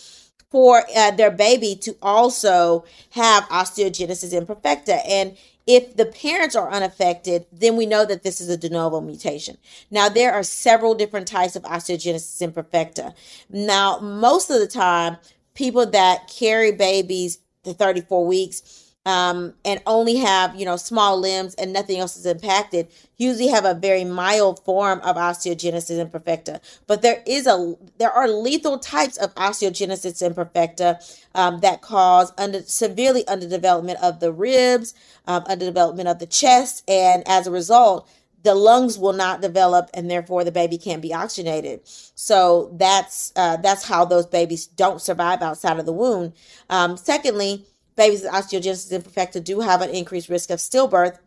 for 0.51 0.83
uh, 0.95 1.11
their 1.11 1.31
baby 1.31 1.75
to 1.75 1.95
also 2.01 2.83
have 3.11 3.43
osteogenesis 3.45 4.33
imperfecta. 4.33 5.01
And 5.07 5.37
if 5.67 5.95
the 5.95 6.05
parents 6.05 6.55
are 6.55 6.69
unaffected, 6.71 7.45
then 7.51 7.77
we 7.77 7.85
know 7.85 8.05
that 8.05 8.23
this 8.23 8.41
is 8.41 8.49
a 8.49 8.57
de 8.57 8.69
novo 8.69 8.99
mutation. 8.99 9.57
Now, 9.91 10.09
there 10.09 10.33
are 10.33 10.43
several 10.43 10.95
different 10.95 11.27
types 11.27 11.55
of 11.55 11.63
osteogenesis 11.63 12.41
imperfecta. 12.41 13.13
Now, 13.49 13.99
most 13.99 14.49
of 14.49 14.59
the 14.59 14.67
time, 14.67 15.17
people 15.53 15.85
that 15.85 16.27
carry 16.27 16.71
babies 16.71 17.39
to 17.63 17.73
34 17.73 18.25
weeks 18.25 18.80
um, 19.05 19.53
and 19.65 19.81
only 19.87 20.17
have 20.17 20.55
you 20.55 20.65
know 20.65 20.77
small 20.77 21.19
limbs 21.19 21.55
and 21.55 21.73
nothing 21.73 21.99
else 21.99 22.17
is 22.17 22.25
impacted 22.25 22.87
usually 23.17 23.47
have 23.47 23.65
a 23.65 23.73
very 23.73 24.03
mild 24.03 24.63
form 24.63 24.99
of 25.01 25.15
osteogenesis 25.15 26.03
imperfecta. 26.03 26.59
But 26.87 27.01
there 27.01 27.23
is 27.25 27.47
a 27.47 27.75
there 27.97 28.11
are 28.11 28.27
lethal 28.27 28.79
types 28.79 29.17
of 29.17 29.33
osteogenesis 29.35 30.21
imperfecta 30.21 31.19
um, 31.35 31.59
that 31.61 31.81
cause 31.81 32.31
under 32.37 32.61
severely 32.63 33.23
underdevelopment 33.25 34.01
of 34.01 34.19
the 34.19 34.31
ribs 34.31 34.93
um, 35.27 35.43
underdevelopment 35.45 36.09
of 36.09 36.19
the 36.19 36.27
chest 36.27 36.83
and 36.89 37.23
as 37.27 37.47
a 37.47 37.51
result 37.51 38.09
the 38.43 38.55
lungs 38.55 38.97
will 38.97 39.13
not 39.13 39.41
develop 39.41 39.89
and 39.93 40.09
therefore 40.09 40.43
the 40.43 40.51
baby 40.51 40.77
can't 40.77 41.01
be 41.01 41.13
oxygenated. 41.13 41.81
So 41.85 42.71
that's 42.73 43.31
uh, 43.35 43.57
that's 43.57 43.83
how 43.83 44.05
those 44.05 44.25
babies 44.25 44.65
don't 44.67 45.01
survive 45.01 45.41
outside 45.41 45.79
of 45.79 45.85
the 45.85 45.93
womb. 45.93 46.33
Um, 46.69 46.97
secondly 46.97 47.65
babies 48.01 48.23
with 48.23 48.31
osteogenesis 48.31 48.91
imperfecta 48.91 49.43
do 49.43 49.59
have 49.59 49.81
an 49.81 49.91
increased 49.91 50.27
risk 50.27 50.49
of 50.49 50.57
stillbirth, 50.57 51.19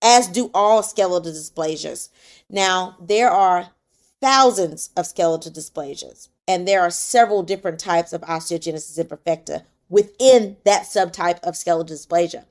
as 0.00 0.28
do 0.28 0.50
all 0.54 0.82
skeletal 0.82 1.30
dysplasias. 1.30 2.08
Now, 2.48 2.96
there 2.98 3.30
are 3.30 3.68
thousands 4.22 4.88
of 4.96 5.06
skeletal 5.06 5.52
dysplasias, 5.52 6.28
and 6.48 6.66
there 6.66 6.80
are 6.80 6.90
several 6.90 7.42
different 7.42 7.78
types 7.78 8.14
of 8.14 8.22
osteogenesis 8.22 8.98
imperfecta 8.98 9.64
within 9.90 10.56
that 10.64 10.84
subtype 10.84 11.38
of 11.40 11.54
skeletal 11.54 11.94
dysplasia. 11.94 12.44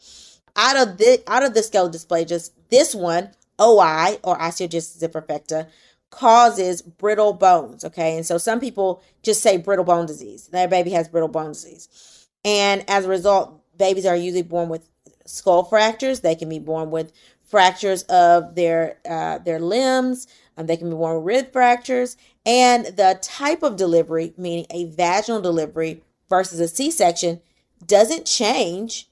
Out 0.56 0.78
of 0.78 0.98
the 1.00 1.24
out 1.26 1.44
of 1.44 1.56
the 1.56 1.64
skeletal 1.64 2.00
dysplasias, 2.00 2.52
this 2.70 2.94
one, 2.94 3.32
OI 3.60 4.20
or 4.24 4.38
osteogenesis 4.38 5.02
imperfecta, 5.02 5.68
causes 6.12 6.84
brittle 6.84 7.34
bones. 7.34 7.84
Okay, 7.84 8.16
and 8.16 8.28
so 8.28 8.38
some 8.38 8.60
people 8.60 9.02
just 9.24 9.42
say 9.42 9.58
brittle 9.58 9.86
bone 9.86 10.06
disease. 10.06 10.48
Their 10.50 10.68
baby 10.68 10.92
has 10.92 11.08
brittle 11.08 11.30
bone 11.30 11.54
disease, 11.54 12.28
and 12.46 12.88
as 12.88 13.06
a 13.06 13.10
result, 13.10 13.61
babies 13.78 14.06
are 14.06 14.16
usually 14.16 14.44
born 14.44 14.70
with 14.70 14.88
skull 15.26 15.64
fractures. 15.64 16.22
They 16.22 16.36
can 16.36 16.50
be 16.50 16.60
born 16.60 16.92
with 16.92 17.12
fractures 17.44 18.04
of 18.04 18.56
their 18.56 18.98
uh, 19.08 19.40
their 19.40 19.60
limbs. 19.60 20.28
Um, 20.58 20.66
they 20.68 20.78
can 20.78 20.90
be 20.90 20.96
born 20.96 21.18
with 21.18 21.26
rib 21.26 21.52
fractures. 21.52 22.18
And 22.46 22.86
the 22.86 23.20
type 23.22 23.64
of 23.64 23.76
delivery, 23.76 24.34
meaning 24.38 24.66
a 24.70 24.86
vaginal 24.86 25.42
delivery 25.42 26.04
versus 26.30 26.60
a 26.60 26.68
C-section, 26.68 27.42
doesn't 27.86 28.26
change 28.26 29.10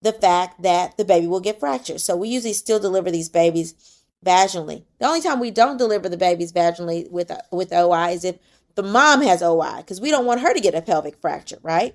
the 0.00 0.12
fact 0.12 0.62
that 0.62 0.96
the 0.96 1.04
baby 1.04 1.26
will 1.26 1.40
get 1.40 1.60
fractures. 1.60 2.02
So 2.02 2.16
we 2.16 2.28
usually 2.28 2.52
still 2.54 2.80
deliver 2.80 3.10
these 3.10 3.28
babies 3.28 4.02
vaginally. 4.24 4.84
The 4.98 5.06
only 5.06 5.20
time 5.20 5.40
we 5.40 5.50
don't 5.50 5.76
deliver 5.76 6.08
the 6.08 6.16
babies 6.16 6.52
vaginally 6.52 7.10
with 7.10 7.30
with 7.50 7.72
OI 7.72 8.10
is 8.10 8.24
if 8.24 8.38
the 8.74 8.82
mom 8.82 9.22
has 9.22 9.42
OI 9.42 9.78
because 9.78 10.00
we 10.00 10.10
don't 10.10 10.26
want 10.26 10.40
her 10.40 10.54
to 10.54 10.60
get 10.60 10.74
a 10.74 10.82
pelvic 10.82 11.20
fracture, 11.20 11.58
right? 11.62 11.94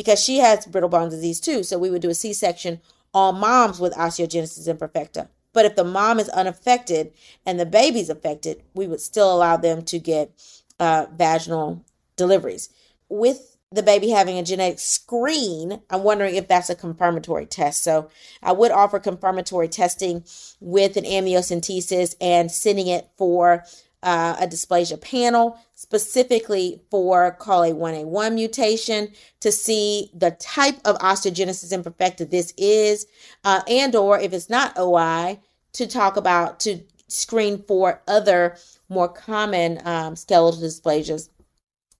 Because 0.00 0.18
she 0.18 0.38
has 0.38 0.64
brittle 0.64 0.88
bone 0.88 1.10
disease 1.10 1.38
too. 1.38 1.62
So 1.62 1.78
we 1.78 1.90
would 1.90 2.00
do 2.00 2.08
a 2.08 2.14
C 2.14 2.32
section 2.32 2.80
on 3.12 3.38
moms 3.38 3.78
with 3.78 3.92
osteogenesis 3.92 4.66
imperfecta. 4.66 5.28
But 5.52 5.66
if 5.66 5.76
the 5.76 5.84
mom 5.84 6.18
is 6.18 6.30
unaffected 6.30 7.12
and 7.44 7.60
the 7.60 7.66
baby's 7.66 8.08
affected, 8.08 8.62
we 8.72 8.86
would 8.86 9.02
still 9.02 9.30
allow 9.30 9.58
them 9.58 9.82
to 9.82 9.98
get 9.98 10.32
uh, 10.78 11.04
vaginal 11.14 11.84
deliveries. 12.16 12.70
With 13.10 13.58
the 13.70 13.82
baby 13.82 14.08
having 14.08 14.38
a 14.38 14.42
genetic 14.42 14.78
screen, 14.78 15.82
I'm 15.90 16.02
wondering 16.02 16.34
if 16.34 16.48
that's 16.48 16.70
a 16.70 16.74
confirmatory 16.74 17.44
test. 17.44 17.84
So 17.84 18.08
I 18.42 18.52
would 18.52 18.70
offer 18.70 18.98
confirmatory 18.98 19.68
testing 19.68 20.24
with 20.60 20.96
an 20.96 21.04
amniocentesis 21.04 22.14
and 22.22 22.50
sending 22.50 22.86
it 22.86 23.10
for 23.18 23.66
uh, 24.02 24.36
a 24.40 24.46
dysplasia 24.46 25.00
panel 25.00 25.58
specifically 25.74 26.80
for 26.90 27.36
COL1A1 27.40 28.34
mutation 28.34 29.08
to 29.40 29.52
see 29.52 30.10
the 30.14 30.30
type 30.32 30.78
of 30.84 30.96
osteogenesis 30.98 31.72
imperfecta 31.72 32.28
this 32.28 32.52
is, 32.56 33.06
uh, 33.44 33.62
and 33.68 33.94
or 33.94 34.18
if 34.18 34.32
it's 34.32 34.50
not 34.50 34.78
OI, 34.78 35.38
to 35.72 35.86
talk 35.86 36.16
about 36.16 36.60
to 36.60 36.80
screen 37.08 37.62
for 37.66 38.02
other 38.08 38.56
more 38.88 39.08
common 39.08 39.80
um, 39.84 40.16
skeletal 40.16 40.60
dysplasias, 40.60 41.28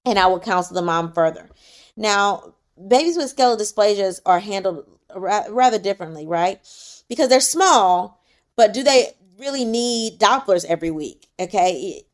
and 0.04 0.18
I 0.18 0.26
will 0.26 0.40
counsel 0.40 0.74
the 0.74 0.82
mom 0.82 1.12
further. 1.12 1.48
Now, 1.96 2.54
babies 2.88 3.16
with 3.16 3.30
skeletal 3.30 3.64
dysplasias 3.64 4.20
are 4.24 4.40
handled 4.40 4.86
ra- 5.14 5.46
rather 5.50 5.78
differently, 5.78 6.26
right? 6.26 6.60
Because 7.08 7.28
they're 7.28 7.40
small, 7.40 8.20
but 8.56 8.72
do 8.72 8.82
they 8.82 9.14
really 9.40 9.64
need 9.64 10.18
Dopplers 10.18 10.64
every 10.66 10.90
week. 10.90 11.28
Okay. 11.40 12.04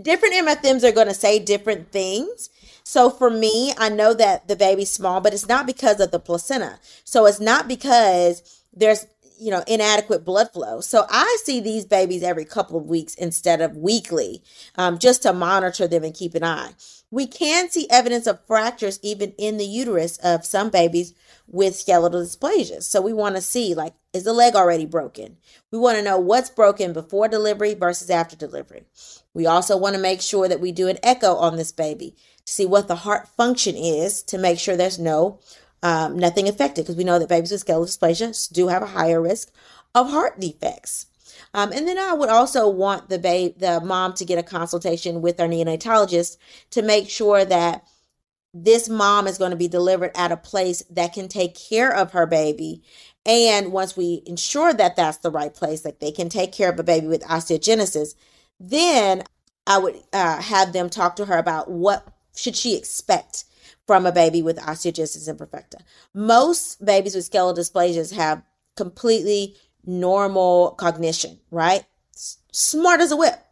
Different 0.00 0.34
MFMs 0.34 0.84
are 0.84 0.92
going 0.92 1.08
to 1.08 1.14
say 1.14 1.38
different 1.38 1.90
things. 1.90 2.50
So 2.84 3.10
for 3.10 3.30
me, 3.30 3.72
I 3.76 3.88
know 3.88 4.14
that 4.14 4.48
the 4.48 4.56
baby's 4.56 4.90
small, 4.90 5.20
but 5.20 5.34
it's 5.34 5.48
not 5.48 5.66
because 5.66 6.00
of 6.00 6.10
the 6.10 6.20
placenta. 6.20 6.78
So 7.04 7.26
it's 7.26 7.40
not 7.40 7.68
because 7.68 8.62
there's 8.72 9.06
you 9.40 9.50
know, 9.50 9.62
inadequate 9.66 10.24
blood 10.24 10.52
flow. 10.52 10.80
So 10.80 11.06
I 11.08 11.38
see 11.44 11.60
these 11.60 11.84
babies 11.84 12.22
every 12.22 12.44
couple 12.44 12.78
of 12.78 12.86
weeks 12.86 13.14
instead 13.14 13.60
of 13.60 13.76
weekly, 13.76 14.42
um, 14.76 14.98
just 14.98 15.22
to 15.22 15.32
monitor 15.32 15.86
them 15.86 16.04
and 16.04 16.14
keep 16.14 16.34
an 16.34 16.44
eye. 16.44 16.72
We 17.10 17.26
can 17.26 17.70
see 17.70 17.88
evidence 17.90 18.26
of 18.26 18.44
fractures 18.46 19.00
even 19.02 19.32
in 19.38 19.56
the 19.56 19.64
uterus 19.64 20.18
of 20.18 20.44
some 20.44 20.70
babies 20.70 21.14
with 21.46 21.74
skeletal 21.76 22.22
dysplasia. 22.22 22.82
So 22.82 23.00
we 23.00 23.12
want 23.14 23.36
to 23.36 23.40
see 23.42 23.74
like, 23.74 23.94
is 24.12 24.24
the 24.24 24.32
leg 24.32 24.54
already 24.54 24.86
broken? 24.86 25.38
We 25.70 25.78
want 25.78 25.96
to 25.98 26.04
know 26.04 26.18
what's 26.18 26.50
broken 26.50 26.92
before 26.92 27.28
delivery 27.28 27.74
versus 27.74 28.10
after 28.10 28.36
delivery. 28.36 28.84
We 29.32 29.46
also 29.46 29.76
want 29.76 29.94
to 29.96 30.02
make 30.02 30.20
sure 30.20 30.48
that 30.48 30.60
we 30.60 30.72
do 30.72 30.88
an 30.88 30.98
echo 31.02 31.34
on 31.36 31.56
this 31.56 31.72
baby 31.72 32.16
to 32.44 32.52
see 32.52 32.66
what 32.66 32.88
the 32.88 32.96
heart 32.96 33.28
function 33.28 33.76
is 33.76 34.22
to 34.24 34.38
make 34.38 34.58
sure 34.58 34.76
there's 34.76 34.98
no 34.98 35.40
um, 35.82 36.18
nothing 36.18 36.48
affected 36.48 36.82
because 36.82 36.96
we 36.96 37.04
know 37.04 37.18
that 37.18 37.28
babies 37.28 37.50
with 37.50 37.60
skeletal 37.60 37.86
dysplasia 37.86 38.52
do 38.52 38.68
have 38.68 38.82
a 38.82 38.86
higher 38.86 39.20
risk 39.20 39.52
of 39.94 40.10
heart 40.10 40.40
defects. 40.40 41.06
Um, 41.54 41.72
and 41.72 41.86
then 41.86 41.98
I 41.98 42.12
would 42.12 42.28
also 42.28 42.68
want 42.68 43.08
the 43.08 43.18
babe, 43.18 43.58
the 43.58 43.80
mom 43.80 44.14
to 44.14 44.24
get 44.24 44.38
a 44.38 44.42
consultation 44.42 45.22
with 45.22 45.40
our 45.40 45.48
neonatologist 45.48 46.36
to 46.70 46.82
make 46.82 47.08
sure 47.08 47.44
that 47.44 47.84
this 48.52 48.88
mom 48.88 49.26
is 49.26 49.38
going 49.38 49.50
to 49.50 49.56
be 49.56 49.68
delivered 49.68 50.10
at 50.14 50.32
a 50.32 50.36
place 50.36 50.82
that 50.90 51.12
can 51.12 51.28
take 51.28 51.54
care 51.54 51.94
of 51.94 52.12
her 52.12 52.26
baby. 52.26 52.82
And 53.24 53.72
once 53.72 53.96
we 53.96 54.22
ensure 54.26 54.72
that 54.72 54.96
that's 54.96 55.18
the 55.18 55.30
right 55.30 55.54
place, 55.54 55.82
that 55.82 56.00
they 56.00 56.10
can 56.10 56.28
take 56.28 56.52
care 56.52 56.70
of 56.70 56.78
a 56.78 56.84
baby 56.84 57.06
with 57.06 57.22
osteogenesis, 57.22 58.14
then 58.58 59.22
I 59.66 59.78
would 59.78 60.02
uh, 60.12 60.40
have 60.40 60.72
them 60.72 60.88
talk 60.90 61.16
to 61.16 61.26
her 61.26 61.36
about 61.36 61.70
what 61.70 62.08
should 62.34 62.56
she 62.56 62.76
expect 62.76 63.44
from 63.88 64.06
a 64.06 64.12
baby 64.12 64.42
with 64.42 64.58
osteogenesis 64.58 65.28
imperfecta. 65.28 65.80
Most 66.14 66.84
babies 66.84 67.16
with 67.16 67.24
skeletal 67.24 67.64
dysplasias 67.64 68.14
have 68.14 68.42
completely 68.76 69.56
normal 69.84 70.72
cognition, 70.72 71.40
right? 71.50 71.84
Smart 72.52 73.00
as 73.00 73.10
a 73.10 73.16
whip. 73.16 73.42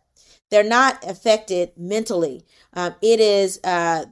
They're 0.51 0.62
not 0.62 1.03
affected 1.05 1.72
mentally. 1.77 2.44
Um, 2.75 2.94
it 3.01 3.18
is 3.18 3.59
uh, 3.64 4.05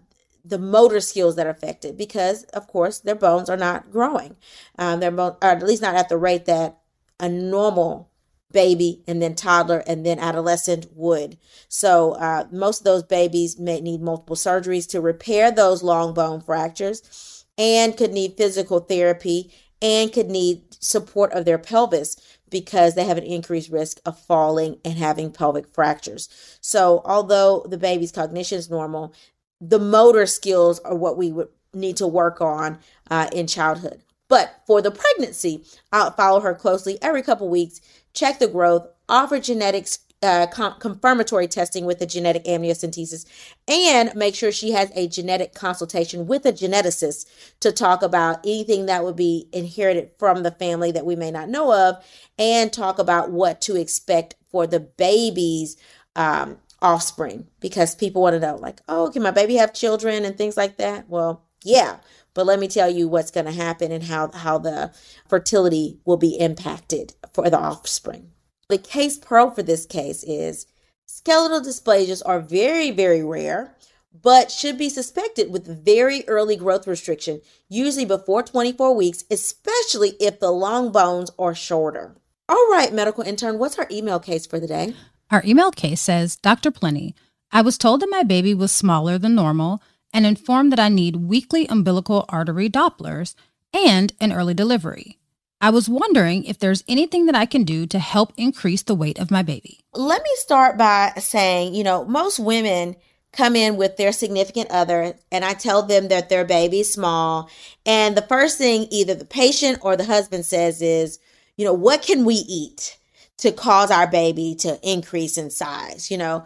the 0.45 0.59
motor 0.59 1.01
skills 1.01 1.37
that 1.37 1.47
are 1.47 1.51
affected 1.51 1.97
because, 1.99 2.45
of 2.45 2.67
course, 2.69 2.99
their 3.01 3.15
bones 3.15 3.51
are 3.51 3.57
not 3.59 3.93
growing. 3.93 4.37
Um, 4.79 5.01
their 5.01 5.11
bone, 5.11 5.37
or 5.43 5.51
at 5.51 5.63
least 5.63 5.83
not 5.83 5.95
at 5.95 6.09
the 6.09 6.17
rate 6.17 6.47
that 6.47 6.79
a 7.21 7.29
normal 7.29 8.11
baby 8.55 9.03
and 9.07 9.21
then 9.21 9.35
toddler 9.35 9.83
and 9.87 10.07
then 10.07 10.19
adolescent 10.19 10.87
would. 10.95 11.37
So 11.69 12.13
uh, 12.13 12.47
most 12.51 12.81
of 12.81 12.85
those 12.85 13.03
babies 13.03 13.59
may 13.59 13.83
need 13.83 14.01
multiple 14.01 14.37
surgeries 14.37 14.89
to 14.91 15.03
repair 15.03 15.51
those 15.51 15.83
long 15.83 16.15
bone 16.15 16.41
fractures 16.41 17.45
and 17.59 17.97
could 17.97 18.13
need 18.13 18.39
physical 18.39 18.81
therapy 18.81 19.53
and 19.83 20.13
could 20.13 20.31
need 20.31 20.63
support 20.83 21.33
of 21.33 21.45
their 21.45 21.59
pelvis 21.59 22.17
because 22.49 22.95
they 22.95 23.05
have 23.05 23.19
an 23.19 23.25
increased 23.25 23.71
risk 23.71 24.01
of 24.07 24.19
falling 24.19 24.79
and 24.85 24.95
having 24.95 25.33
pelvic 25.33 25.67
fractures. 25.67 26.29
So 26.61 27.03
although 27.05 27.67
the 27.69 27.77
baby's 27.77 28.13
cognition 28.13 28.59
is 28.59 28.71
normal, 28.71 29.13
the 29.61 29.81
motor 29.81 30.25
skills 30.27 30.79
are 30.81 30.95
what 30.95 31.17
we 31.17 31.33
would 31.33 31.49
need 31.75 31.97
to 31.97 32.07
work 32.07 32.41
on 32.41 32.79
uh, 33.11 33.29
in 33.33 33.47
childhood. 33.47 34.01
But 34.29 34.63
for 34.67 34.81
the 34.81 34.91
pregnancy, 34.91 35.65
I'll 35.93 36.13
follow 36.13 36.41
her 36.41 36.55
closely 36.55 36.99
every 37.03 37.23
couple 37.23 37.49
weeks 37.49 37.81
check 38.15 38.39
the 38.39 38.49
growth, 38.49 38.87
offer 39.09 39.39
genetics 39.39 39.99
uh, 40.23 40.47
com- 40.47 40.79
confirmatory 40.79 41.47
testing 41.47 41.85
with 41.85 42.01
a 42.01 42.07
genetic 42.07 42.45
amniocentesis, 42.45 43.27
and 43.69 44.15
make 44.15 44.35
sure 44.35 44.51
she 44.51 44.71
has 44.71 44.91
a 44.95 45.07
genetic 45.07 45.55
consultation 45.55 46.27
with 46.27 46.47
a 46.47 46.53
geneticist 46.53 47.27
to 47.61 47.71
talk 47.71 48.03
about 48.03 48.39
anything 48.39 48.87
that 48.87 49.05
would 49.05 49.17
be 49.17 49.49
inherited 49.53 50.11
from 50.19 50.43
the 50.43 50.51
family 50.51 50.91
that 50.91 51.05
we 51.05 51.15
may 51.15 51.31
not 51.31 51.51
know 51.51 51.75
of, 51.75 52.03
and 52.39 52.73
talk 52.73 52.99
about 52.99 53.31
what 53.31 53.61
to 53.61 53.77
expect 53.77 54.35
for 54.51 54.67
the 54.67 54.81
baby's 54.81 55.77
um, 56.17 56.57
offspring. 56.81 57.47
Because 57.61 57.95
people 57.95 58.23
want 58.23 58.35
to 58.35 58.41
know, 58.41 58.57
like, 58.57 58.81
oh, 58.89 59.11
can 59.11 59.23
my 59.23 59.31
baby 59.31 59.57
have 59.57 59.75
children 59.75 60.25
and 60.25 60.39
things 60.39 60.57
like 60.57 60.79
that? 60.79 61.07
Well, 61.09 61.43
yeah. 61.65 61.99
But 62.35 62.47
let 62.47 62.59
me 62.59 62.69
tell 62.69 62.91
you 62.91 63.09
what's 63.09 63.31
going 63.31 63.47
to 63.47 63.53
happen 63.53 63.93
and 63.93 64.05
how, 64.05 64.31
how 64.33 64.59
the 64.59 64.93
fertility 65.29 65.99
will 66.05 66.17
be 66.17 66.39
impacted 66.39 67.15
for 67.33 67.49
the 67.49 67.59
offspring. 67.59 68.33
The 68.69 68.79
case 68.79 69.19
pro 69.19 69.51
for 69.51 69.63
this 69.63 69.87
case 69.87 70.25
is 70.25 70.67
skeletal 71.07 71.61
dysplasias 71.61 72.23
are 72.27 72.41
very, 72.41 72.91
very 72.91 73.23
rare, 73.23 73.77
but 74.23 74.51
should 74.51 74.79
be 74.79 74.89
suspected 74.89 75.53
with 75.53 75.85
very 75.85 76.27
early 76.29 76.57
growth 76.57 76.87
restriction, 76.87 77.41
usually 77.69 78.05
before 78.05 78.43
24 78.43 78.95
weeks, 78.95 79.25
especially 79.31 80.11
if 80.21 80.41
the 80.41 80.51
long 80.51 80.93
bones 80.93 81.31
are 81.39 81.55
shorter. 81.55 82.17
All 82.49 82.69
right, 82.71 82.93
medical 82.93 83.25
intern, 83.25 83.59
what's 83.59 83.79
our 83.79 83.89
email 83.91 84.21
case 84.21 84.47
for 84.47 84.61
the 84.61 84.67
day? 84.67 84.95
Our 85.31 85.43
email 85.45 85.71
case 85.71 86.01
says 86.01 86.37
Dr. 86.37 86.71
Plenty, 86.71 87.15
I 87.51 87.63
was 87.63 87.79
told 87.79 88.01
that 88.01 88.11
my 88.11 88.23
baby 88.23 88.55
was 88.55 88.73
smaller 88.73 89.19
than 89.19 89.35
normal 89.35 89.81
and 90.15 90.25
informed 90.25 90.73
that 90.73 90.79
I 90.79 90.89
need 90.89 91.17
weekly 91.17 91.67
umbilical 91.67 92.25
artery 92.31 92.71
Dopplers 92.71 93.35
and 93.75 94.13
an 94.21 94.33
early 94.33 94.55
delivery. 94.55 95.19
I 95.61 95.71
was 95.71 95.89
wondering 95.89 96.45
if 96.45 96.59
there's 96.59 96.85
anything 96.89 97.27
that 97.27 97.35
I 97.35 97.47
can 97.47 97.65
do 97.65 97.87
to 97.87 97.99
help 97.99 98.33
increase 98.37 98.83
the 98.83 98.95
weight 98.95 99.19
of 99.19 99.31
my 99.31 99.43
baby. 99.43 99.81
Let 99.93 100.23
me 100.23 100.31
start 100.37 100.79
by 100.79 101.13
saying, 101.19 101.75
you 101.75 101.83
know, 101.83 102.05
most 102.05 102.39
women 102.39 102.97
come 103.33 103.57
in 103.57 103.77
with 103.77 103.97
their 103.97 104.13
significant 104.13 104.71
other 104.71 105.15
and 105.33 105.45
I 105.45 105.55
tell 105.55 105.83
them 105.83 106.09
that 106.09 106.29
their 106.29 106.45
baby's 106.45 106.93
small. 106.93 107.51
And 107.85 108.17
the 108.17 108.23
first 108.23 108.59
thing 108.59 108.87
either 108.91 109.15
the 109.15 109.25
patient 109.25 109.79
or 109.83 109.97
the 109.97 110.05
husband 110.05 110.47
says 110.47 110.81
is, 110.81 111.19
you 111.57 111.65
know, 111.65 111.73
what 111.73 112.03
can 112.03 112.25
we 112.25 112.35
eat 112.35 112.99
to 113.39 113.51
cause 113.51 113.91
our 113.91 114.07
baby 114.07 114.55
to 114.61 114.79
increase 114.89 115.37
in 115.37 115.51
size? 115.51 116.11
You 116.11 116.19
know, 116.19 116.45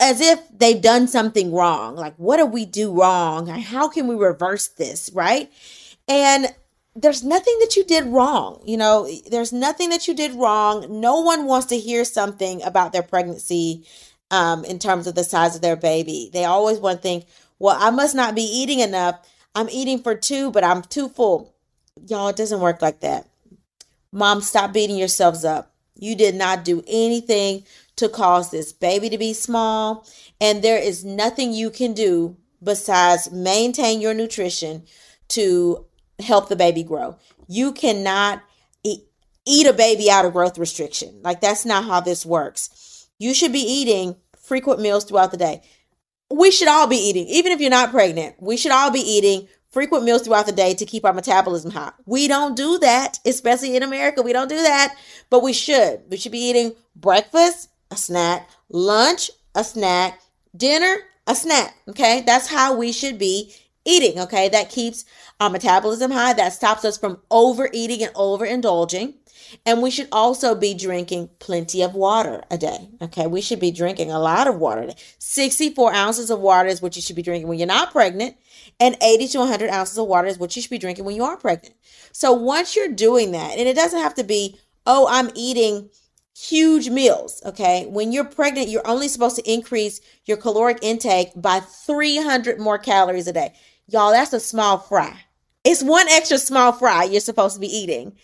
as 0.00 0.20
if 0.20 0.40
they've 0.56 0.80
done 0.80 1.08
something 1.08 1.52
wrong. 1.52 1.96
Like, 1.96 2.14
what 2.16 2.36
do 2.36 2.46
we 2.46 2.64
do 2.64 2.92
wrong? 2.92 3.48
How 3.48 3.88
can 3.88 4.06
we 4.06 4.14
reverse 4.14 4.68
this? 4.68 5.10
Right. 5.12 5.50
And 6.06 6.46
there's 6.94 7.22
nothing 7.22 7.56
that 7.60 7.76
you 7.76 7.84
did 7.84 8.06
wrong. 8.06 8.62
You 8.64 8.76
know, 8.76 9.08
there's 9.30 9.52
nothing 9.52 9.90
that 9.90 10.08
you 10.08 10.14
did 10.14 10.34
wrong. 10.34 11.00
No 11.00 11.20
one 11.20 11.46
wants 11.46 11.66
to 11.66 11.78
hear 11.78 12.04
something 12.04 12.62
about 12.62 12.92
their 12.92 13.02
pregnancy 13.02 13.86
um, 14.30 14.64
in 14.64 14.78
terms 14.78 15.06
of 15.06 15.14
the 15.14 15.24
size 15.24 15.54
of 15.54 15.62
their 15.62 15.76
baby. 15.76 16.30
They 16.32 16.44
always 16.44 16.78
want 16.78 16.98
to 16.98 17.02
think, 17.02 17.26
well, 17.58 17.76
I 17.78 17.90
must 17.90 18.14
not 18.14 18.34
be 18.34 18.42
eating 18.42 18.80
enough. 18.80 19.26
I'm 19.54 19.68
eating 19.70 20.00
for 20.00 20.14
two, 20.14 20.50
but 20.50 20.64
I'm 20.64 20.82
too 20.82 21.08
full. 21.08 21.54
Y'all, 22.06 22.28
it 22.28 22.36
doesn't 22.36 22.60
work 22.60 22.82
like 22.82 23.00
that. 23.00 23.26
Mom, 24.12 24.40
stop 24.40 24.72
beating 24.72 24.96
yourselves 24.96 25.44
up. 25.44 25.72
You 25.94 26.14
did 26.14 26.34
not 26.34 26.64
do 26.64 26.82
anything 26.86 27.64
to 27.98 28.08
cause 28.08 28.50
this 28.50 28.72
baby 28.72 29.10
to 29.10 29.18
be 29.18 29.32
small. 29.32 30.06
And 30.40 30.62
there 30.62 30.78
is 30.78 31.04
nothing 31.04 31.52
you 31.52 31.70
can 31.70 31.92
do 31.92 32.36
besides 32.62 33.30
maintain 33.30 34.00
your 34.00 34.14
nutrition 34.14 34.84
to 35.28 35.86
help 36.18 36.48
the 36.48 36.56
baby 36.56 36.82
grow. 36.82 37.16
You 37.46 37.72
cannot 37.72 38.42
eat, 38.84 39.66
a 39.66 39.72
baby 39.72 40.10
out 40.10 40.26
of 40.26 40.32
growth 40.32 40.58
restriction. 40.58 41.20
Like 41.22 41.40
that's 41.40 41.64
not 41.64 41.84
how 41.84 42.00
this 42.00 42.26
works. 42.26 43.08
You 43.18 43.32
should 43.32 43.52
be 43.52 43.60
eating 43.60 44.16
frequent 44.38 44.80
meals 44.80 45.04
throughout 45.04 45.30
the 45.30 45.38
day. 45.38 45.62
We 46.30 46.50
should 46.50 46.68
all 46.68 46.86
be 46.86 46.96
eating, 46.98 47.26
even 47.28 47.52
if 47.52 47.60
you're 47.60 47.70
not 47.70 47.90
pregnant, 47.90 48.36
we 48.38 48.58
should 48.58 48.72
all 48.72 48.90
be 48.90 49.00
eating 49.00 49.48
frequent 49.70 50.04
meals 50.04 50.22
throughout 50.22 50.46
the 50.46 50.52
day 50.52 50.74
to 50.74 50.84
keep 50.84 51.04
our 51.04 51.12
metabolism 51.12 51.70
high. 51.70 51.92
We 52.04 52.28
don't 52.28 52.56
do 52.56 52.78
that, 52.78 53.18
especially 53.24 53.76
in 53.76 53.82
America. 53.82 54.22
We 54.22 54.32
don't 54.32 54.48
do 54.48 54.60
that, 54.62 54.94
but 55.30 55.42
we 55.42 55.52
should. 55.52 56.02
We 56.10 56.16
should 56.16 56.32
be 56.32 56.38
eating 56.38 56.74
breakfast, 56.94 57.70
a 57.90 57.96
snack, 57.96 58.48
lunch, 58.68 59.30
a 59.54 59.64
snack, 59.64 60.20
dinner, 60.56 60.96
a 61.26 61.34
snack. 61.34 61.76
Okay. 61.88 62.22
That's 62.26 62.48
how 62.48 62.76
we 62.76 62.92
should 62.92 63.18
be 63.18 63.54
eating. 63.84 64.18
Okay. 64.20 64.48
That 64.48 64.70
keeps 64.70 65.04
our 65.40 65.50
metabolism 65.50 66.10
high. 66.10 66.32
That 66.32 66.52
stops 66.52 66.84
us 66.84 66.98
from 66.98 67.20
overeating 67.30 68.02
and 68.02 68.14
overindulging. 68.14 69.14
And 69.64 69.80
we 69.80 69.90
should 69.90 70.08
also 70.12 70.54
be 70.54 70.74
drinking 70.74 71.30
plenty 71.38 71.82
of 71.82 71.94
water 71.94 72.42
a 72.50 72.58
day. 72.58 72.88
Okay. 73.02 73.26
We 73.26 73.40
should 73.40 73.60
be 73.60 73.70
drinking 73.70 74.10
a 74.10 74.18
lot 74.18 74.46
of 74.46 74.56
water. 74.56 74.92
64 75.18 75.94
ounces 75.94 76.30
of 76.30 76.40
water 76.40 76.68
is 76.68 76.82
what 76.82 76.96
you 76.96 77.02
should 77.02 77.16
be 77.16 77.22
drinking 77.22 77.48
when 77.48 77.58
you're 77.58 77.66
not 77.66 77.92
pregnant. 77.92 78.36
And 78.80 78.96
80 79.02 79.28
to 79.28 79.38
100 79.40 79.70
ounces 79.70 79.98
of 79.98 80.06
water 80.06 80.28
is 80.28 80.38
what 80.38 80.54
you 80.54 80.62
should 80.62 80.70
be 80.70 80.78
drinking 80.78 81.04
when 81.04 81.16
you 81.16 81.24
are 81.24 81.36
pregnant. 81.36 81.74
So 82.12 82.32
once 82.32 82.76
you're 82.76 82.88
doing 82.88 83.32
that, 83.32 83.58
and 83.58 83.68
it 83.68 83.74
doesn't 83.74 84.00
have 84.00 84.14
to 84.14 84.24
be, 84.24 84.58
oh, 84.86 85.06
I'm 85.08 85.30
eating 85.34 85.90
huge 86.38 86.88
meals. 86.88 87.42
Okay. 87.44 87.86
When 87.88 88.12
you're 88.12 88.24
pregnant, 88.24 88.68
you're 88.68 88.86
only 88.86 89.08
supposed 89.08 89.36
to 89.36 89.52
increase 89.52 90.00
your 90.24 90.36
caloric 90.36 90.78
intake 90.82 91.30
by 91.34 91.60
300 91.60 92.60
more 92.60 92.78
calories 92.78 93.26
a 93.26 93.32
day. 93.32 93.54
Y'all, 93.88 94.12
that's 94.12 94.32
a 94.32 94.40
small 94.40 94.78
fry. 94.78 95.18
It's 95.64 95.82
one 95.82 96.08
extra 96.08 96.38
small 96.38 96.72
fry 96.72 97.04
you're 97.04 97.20
supposed 97.20 97.54
to 97.54 97.60
be 97.60 97.66
eating 97.66 98.16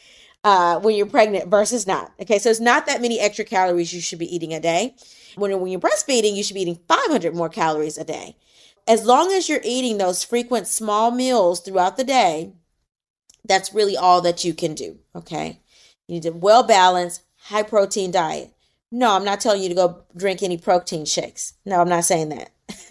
uh, 0.45 0.79
when 0.81 0.95
you're 0.95 1.07
pregnant 1.07 1.51
versus 1.51 1.87
not. 1.87 2.13
Okay. 2.21 2.39
So 2.39 2.51
it's 2.51 2.61
not 2.61 2.87
that 2.87 3.03
many 3.03 3.19
extra 3.19 3.45
calories 3.45 3.93
you 3.93 4.01
should 4.01 4.21
be 4.21 4.35
eating 4.35 4.55
a 4.55 4.61
day. 4.61 4.95
When, 5.35 5.59
when 5.61 5.73
you're 5.73 5.81
breastfeeding, 5.81 6.37
you 6.37 6.45
should 6.45 6.55
be 6.55 6.63
eating 6.63 6.79
500 6.87 7.35
more 7.35 7.49
calories 7.49 7.99
a 7.99 8.05
day. 8.05 8.37
As 8.87 9.05
long 9.05 9.33
as 9.33 9.49
you're 9.49 9.61
eating 9.65 9.99
those 9.99 10.23
frequent 10.23 10.69
small 10.69 11.11
meals 11.11 11.61
throughout 11.61 11.97
the 11.97 12.05
day, 12.05 12.53
that's 13.45 13.75
really 13.75 13.97
all 13.97 14.21
that 14.21 14.45
you 14.45 14.55
can 14.55 14.75
do. 14.75 14.99
Okay. 15.17 15.61
You 16.07 16.15
need 16.15 16.27
a 16.27 16.33
well 16.33 16.63
balanced, 16.63 17.23
high 17.45 17.63
protein 17.63 18.11
diet. 18.11 18.51
No, 18.91 19.13
I'm 19.13 19.25
not 19.25 19.41
telling 19.41 19.63
you 19.63 19.69
to 19.69 19.75
go 19.75 20.05
drink 20.17 20.43
any 20.43 20.57
protein 20.57 21.05
shakes. 21.05 21.55
No, 21.65 21.81
I'm 21.81 21.89
not 21.89 22.05
saying 22.05 22.29
that. 22.31 22.51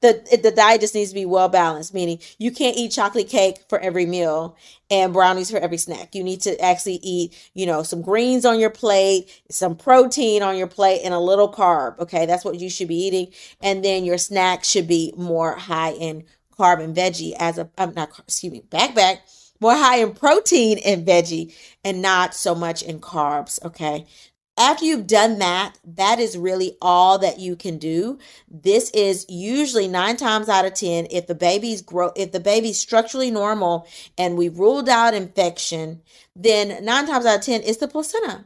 the 0.00 0.40
the 0.42 0.50
diet 0.50 0.80
just 0.80 0.94
needs 0.94 1.10
to 1.10 1.14
be 1.14 1.26
well 1.26 1.48
balanced, 1.48 1.94
meaning 1.94 2.18
you 2.38 2.50
can't 2.50 2.76
eat 2.76 2.90
chocolate 2.90 3.28
cake 3.28 3.58
for 3.68 3.78
every 3.78 4.06
meal 4.06 4.56
and 4.90 5.12
brownies 5.12 5.50
for 5.50 5.58
every 5.58 5.76
snack. 5.76 6.14
You 6.14 6.24
need 6.24 6.40
to 6.42 6.58
actually 6.60 6.98
eat, 7.02 7.50
you 7.54 7.66
know, 7.66 7.82
some 7.82 8.02
greens 8.02 8.44
on 8.44 8.58
your 8.58 8.70
plate, 8.70 9.30
some 9.50 9.76
protein 9.76 10.42
on 10.42 10.56
your 10.56 10.66
plate, 10.66 11.02
and 11.04 11.14
a 11.14 11.20
little 11.20 11.52
carb. 11.52 11.98
Okay, 12.00 12.26
that's 12.26 12.44
what 12.44 12.58
you 12.58 12.68
should 12.68 12.88
be 12.88 13.06
eating, 13.06 13.28
and 13.60 13.84
then 13.84 14.04
your 14.04 14.18
snack 14.18 14.64
should 14.64 14.88
be 14.88 15.12
more 15.16 15.54
high 15.56 15.92
in 15.92 16.24
carb 16.58 16.82
and 16.82 16.96
veggie. 16.96 17.34
As 17.38 17.58
a, 17.58 17.70
I'm 17.78 17.94
not 17.94 18.18
excuse 18.18 18.52
me, 18.52 18.62
back 18.70 18.94
back 18.94 19.22
more 19.62 19.76
high 19.76 19.98
in 19.98 20.12
protein 20.12 20.78
and 20.84 21.06
veggie 21.06 21.54
and 21.84 22.02
not 22.02 22.34
so 22.34 22.54
much 22.54 22.82
in 22.82 23.00
carbs. 23.00 23.64
Okay. 23.64 24.06
After 24.58 24.84
you've 24.84 25.06
done 25.06 25.38
that, 25.38 25.78
that 25.82 26.18
is 26.18 26.36
really 26.36 26.76
all 26.82 27.18
that 27.18 27.38
you 27.38 27.56
can 27.56 27.78
do. 27.78 28.18
This 28.50 28.90
is 28.90 29.24
usually 29.28 29.88
nine 29.88 30.18
times 30.18 30.50
out 30.50 30.66
of 30.66 30.74
10, 30.74 31.06
if 31.10 31.26
the 31.26 31.34
baby's 31.34 31.80
grow, 31.80 32.12
if 32.14 32.32
the 32.32 32.40
baby's 32.40 32.78
structurally 32.78 33.30
normal 33.30 33.88
and 34.18 34.36
we've 34.36 34.58
ruled 34.58 34.90
out 34.90 35.14
infection, 35.14 36.02
then 36.36 36.84
nine 36.84 37.06
times 37.06 37.24
out 37.24 37.38
of 37.38 37.44
10, 37.44 37.62
it's 37.64 37.78
the 37.78 37.88
placenta. 37.88 38.44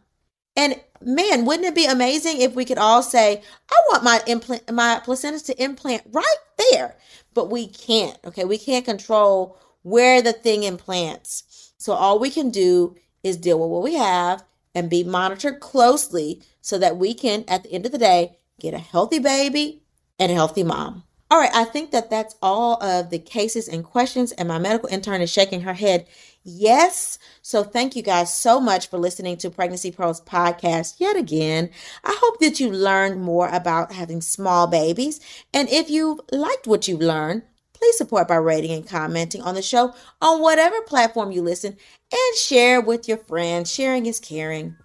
And 0.54 0.80
man, 1.02 1.44
wouldn't 1.44 1.66
it 1.66 1.74
be 1.74 1.86
amazing 1.86 2.40
if 2.40 2.54
we 2.54 2.64
could 2.64 2.78
all 2.78 3.02
say, 3.02 3.42
I 3.68 3.74
want 3.90 4.04
my 4.04 4.22
implant, 4.28 4.70
my 4.72 5.00
placenta 5.04 5.44
to 5.46 5.62
implant 5.62 6.02
right 6.12 6.36
there, 6.70 6.96
but 7.34 7.50
we 7.50 7.66
can't. 7.66 8.16
Okay. 8.24 8.44
We 8.44 8.58
can't 8.58 8.84
control 8.84 9.58
where 9.86 10.20
the 10.20 10.32
thing 10.32 10.64
implants. 10.64 11.72
So 11.78 11.92
all 11.92 12.18
we 12.18 12.28
can 12.28 12.50
do 12.50 12.96
is 13.22 13.36
deal 13.36 13.60
with 13.60 13.70
what 13.70 13.84
we 13.84 13.94
have 13.94 14.42
and 14.74 14.90
be 14.90 15.04
monitored 15.04 15.60
closely 15.60 16.42
so 16.60 16.76
that 16.76 16.96
we 16.96 17.14
can, 17.14 17.44
at 17.46 17.62
the 17.62 17.70
end 17.70 17.86
of 17.86 17.92
the 17.92 17.98
day, 17.98 18.36
get 18.58 18.74
a 18.74 18.78
healthy 18.78 19.20
baby 19.20 19.84
and 20.18 20.32
a 20.32 20.34
healthy 20.34 20.64
mom. 20.64 21.04
All 21.30 21.38
right, 21.38 21.54
I 21.54 21.62
think 21.62 21.92
that 21.92 22.10
that's 22.10 22.34
all 22.42 22.82
of 22.82 23.10
the 23.10 23.20
cases 23.20 23.68
and 23.68 23.84
questions, 23.84 24.32
and 24.32 24.48
my 24.48 24.58
medical 24.58 24.88
intern 24.88 25.20
is 25.20 25.30
shaking 25.30 25.60
her 25.60 25.74
head. 25.74 26.08
Yes. 26.42 27.18
So 27.40 27.62
thank 27.62 27.94
you 27.94 28.02
guys 28.02 28.32
so 28.32 28.60
much 28.60 28.88
for 28.88 28.98
listening 28.98 29.36
to 29.38 29.50
Pregnancy 29.50 29.92
Pearls 29.92 30.20
podcast 30.20 30.98
yet 30.98 31.16
again. 31.16 31.70
I 32.02 32.16
hope 32.20 32.40
that 32.40 32.58
you 32.58 32.70
learned 32.72 33.22
more 33.22 33.48
about 33.48 33.92
having 33.92 34.20
small 34.20 34.66
babies. 34.66 35.20
And 35.54 35.68
if 35.68 35.90
you 35.90 36.20
liked 36.32 36.66
what 36.66 36.88
you've 36.88 37.00
learned, 37.00 37.42
Please 37.78 37.98
support 37.98 38.26
by 38.26 38.36
rating 38.36 38.72
and 38.72 38.88
commenting 38.88 39.42
on 39.42 39.54
the 39.54 39.62
show 39.62 39.94
on 40.22 40.40
whatever 40.40 40.80
platform 40.82 41.30
you 41.30 41.42
listen 41.42 41.76
and 42.10 42.36
share 42.36 42.80
with 42.80 43.06
your 43.06 43.18
friends. 43.18 43.70
Sharing 43.72 44.06
is 44.06 44.18
caring. 44.18 44.76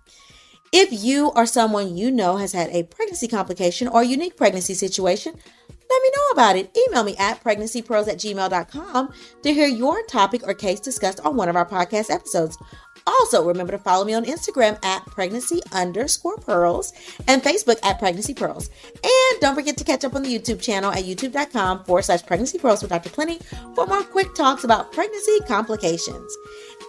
If 0.74 0.92
you 0.92 1.30
or 1.30 1.46
someone 1.46 1.96
you 1.96 2.12
know 2.12 2.38
has 2.38 2.54
had 2.54 2.70
a 2.70 2.84
pregnancy 2.84 3.28
complication 3.28 3.88
or 3.88 4.04
unique 4.04 4.38
pregnancy 4.38 4.74
situation, 4.74 5.34
let 5.34 6.04
me 6.04 6.12
know 6.16 6.30
about 6.32 6.56
it. 6.56 6.78
Email 6.88 7.04
me 7.04 7.16
at 7.18 7.44
pregnancypearls 7.44 8.08
at 8.08 8.18
gmail.com 8.18 9.14
to 9.44 9.54
hear 9.54 9.68
your 9.68 10.04
topic 10.04 10.42
or 10.48 10.54
case 10.54 10.80
discussed 10.80 11.20
on 11.22 11.36
one 11.36 11.50
of 11.50 11.58
our 11.58 11.66
podcast 11.66 12.10
episodes. 12.10 12.58
Also, 13.08 13.44
remember 13.44 13.72
to 13.72 13.80
follow 13.80 14.06
me 14.06 14.14
on 14.14 14.26
Instagram 14.26 14.84
at 14.86 15.06
pregnancy 15.06 15.62
underscore 15.72 16.38
pearls 16.38 16.94
and 17.28 17.42
Facebook 17.42 17.80
at 17.84 18.00
pregnancy 18.00 18.34
pearls. 18.34 18.70
And 19.04 19.42
don't 19.42 19.56
forget 19.56 19.78
to 19.78 19.84
catch 19.84 20.04
up 20.04 20.16
on 20.16 20.24
the 20.24 20.38
YouTube 20.38 20.62
channel 20.62 20.92
at 20.92 21.04
youtube.com 21.04 21.84
forward 21.86 22.04
slash 22.04 22.26
pregnancy 22.26 22.58
pearls 22.58 22.82
with 22.82 22.92
Dr. 22.92 23.10
Plenty 23.10 23.40
for 23.76 23.86
more 23.86 24.04
quick 24.04 24.34
talks 24.36 24.64
about 24.64 24.92
pregnancy 24.92 25.40
complications. 25.48 26.38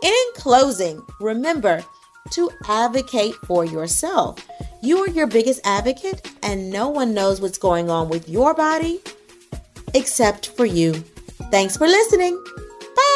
In 0.02 0.24
closing, 0.34 1.02
remember 1.20 1.84
to 2.30 2.50
advocate 2.68 3.34
for 3.46 3.64
yourself. 3.64 4.46
You 4.82 4.98
are 4.98 5.08
your 5.08 5.26
biggest 5.26 5.60
advocate, 5.64 6.30
and 6.42 6.70
no 6.70 6.88
one 6.88 7.14
knows 7.14 7.40
what's 7.40 7.58
going 7.58 7.90
on 7.90 8.08
with 8.08 8.28
your 8.28 8.54
body 8.54 9.00
except 9.94 10.48
for 10.48 10.64
you. 10.64 10.92
Thanks 11.50 11.76
for 11.76 11.86
listening. 11.86 12.42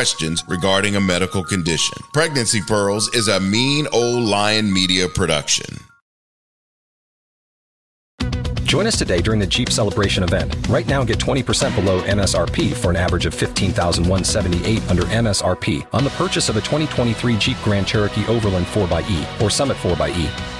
questions 0.00 0.42
regarding 0.48 0.96
a 0.96 1.00
medical 1.00 1.44
condition. 1.44 1.98
Pregnancy 2.14 2.62
Pearls 2.62 3.14
is 3.14 3.28
a 3.28 3.38
mean 3.38 3.86
old 3.92 4.24
lion 4.24 4.72
media 4.72 5.06
production. 5.06 5.78
Join 8.62 8.86
us 8.86 8.96
today 8.96 9.20
during 9.20 9.40
the 9.40 9.46
Jeep 9.46 9.68
Celebration 9.68 10.22
event. 10.22 10.56
Right 10.70 10.86
now, 10.86 11.04
get 11.04 11.18
20% 11.18 11.74
below 11.74 12.00
MSRP 12.04 12.72
for 12.72 12.88
an 12.88 12.96
average 12.96 13.26
of 13.26 13.34
15178 13.34 14.90
under 14.90 15.02
MSRP 15.02 15.86
on 15.92 16.04
the 16.04 16.10
purchase 16.10 16.48
of 16.48 16.56
a 16.56 16.60
2023 16.60 17.36
Jeep 17.36 17.58
Grand 17.62 17.86
Cherokee 17.86 18.26
Overland 18.26 18.64
4xE 18.64 19.42
or 19.42 19.50
Summit 19.50 19.76
4xE. 19.76 20.59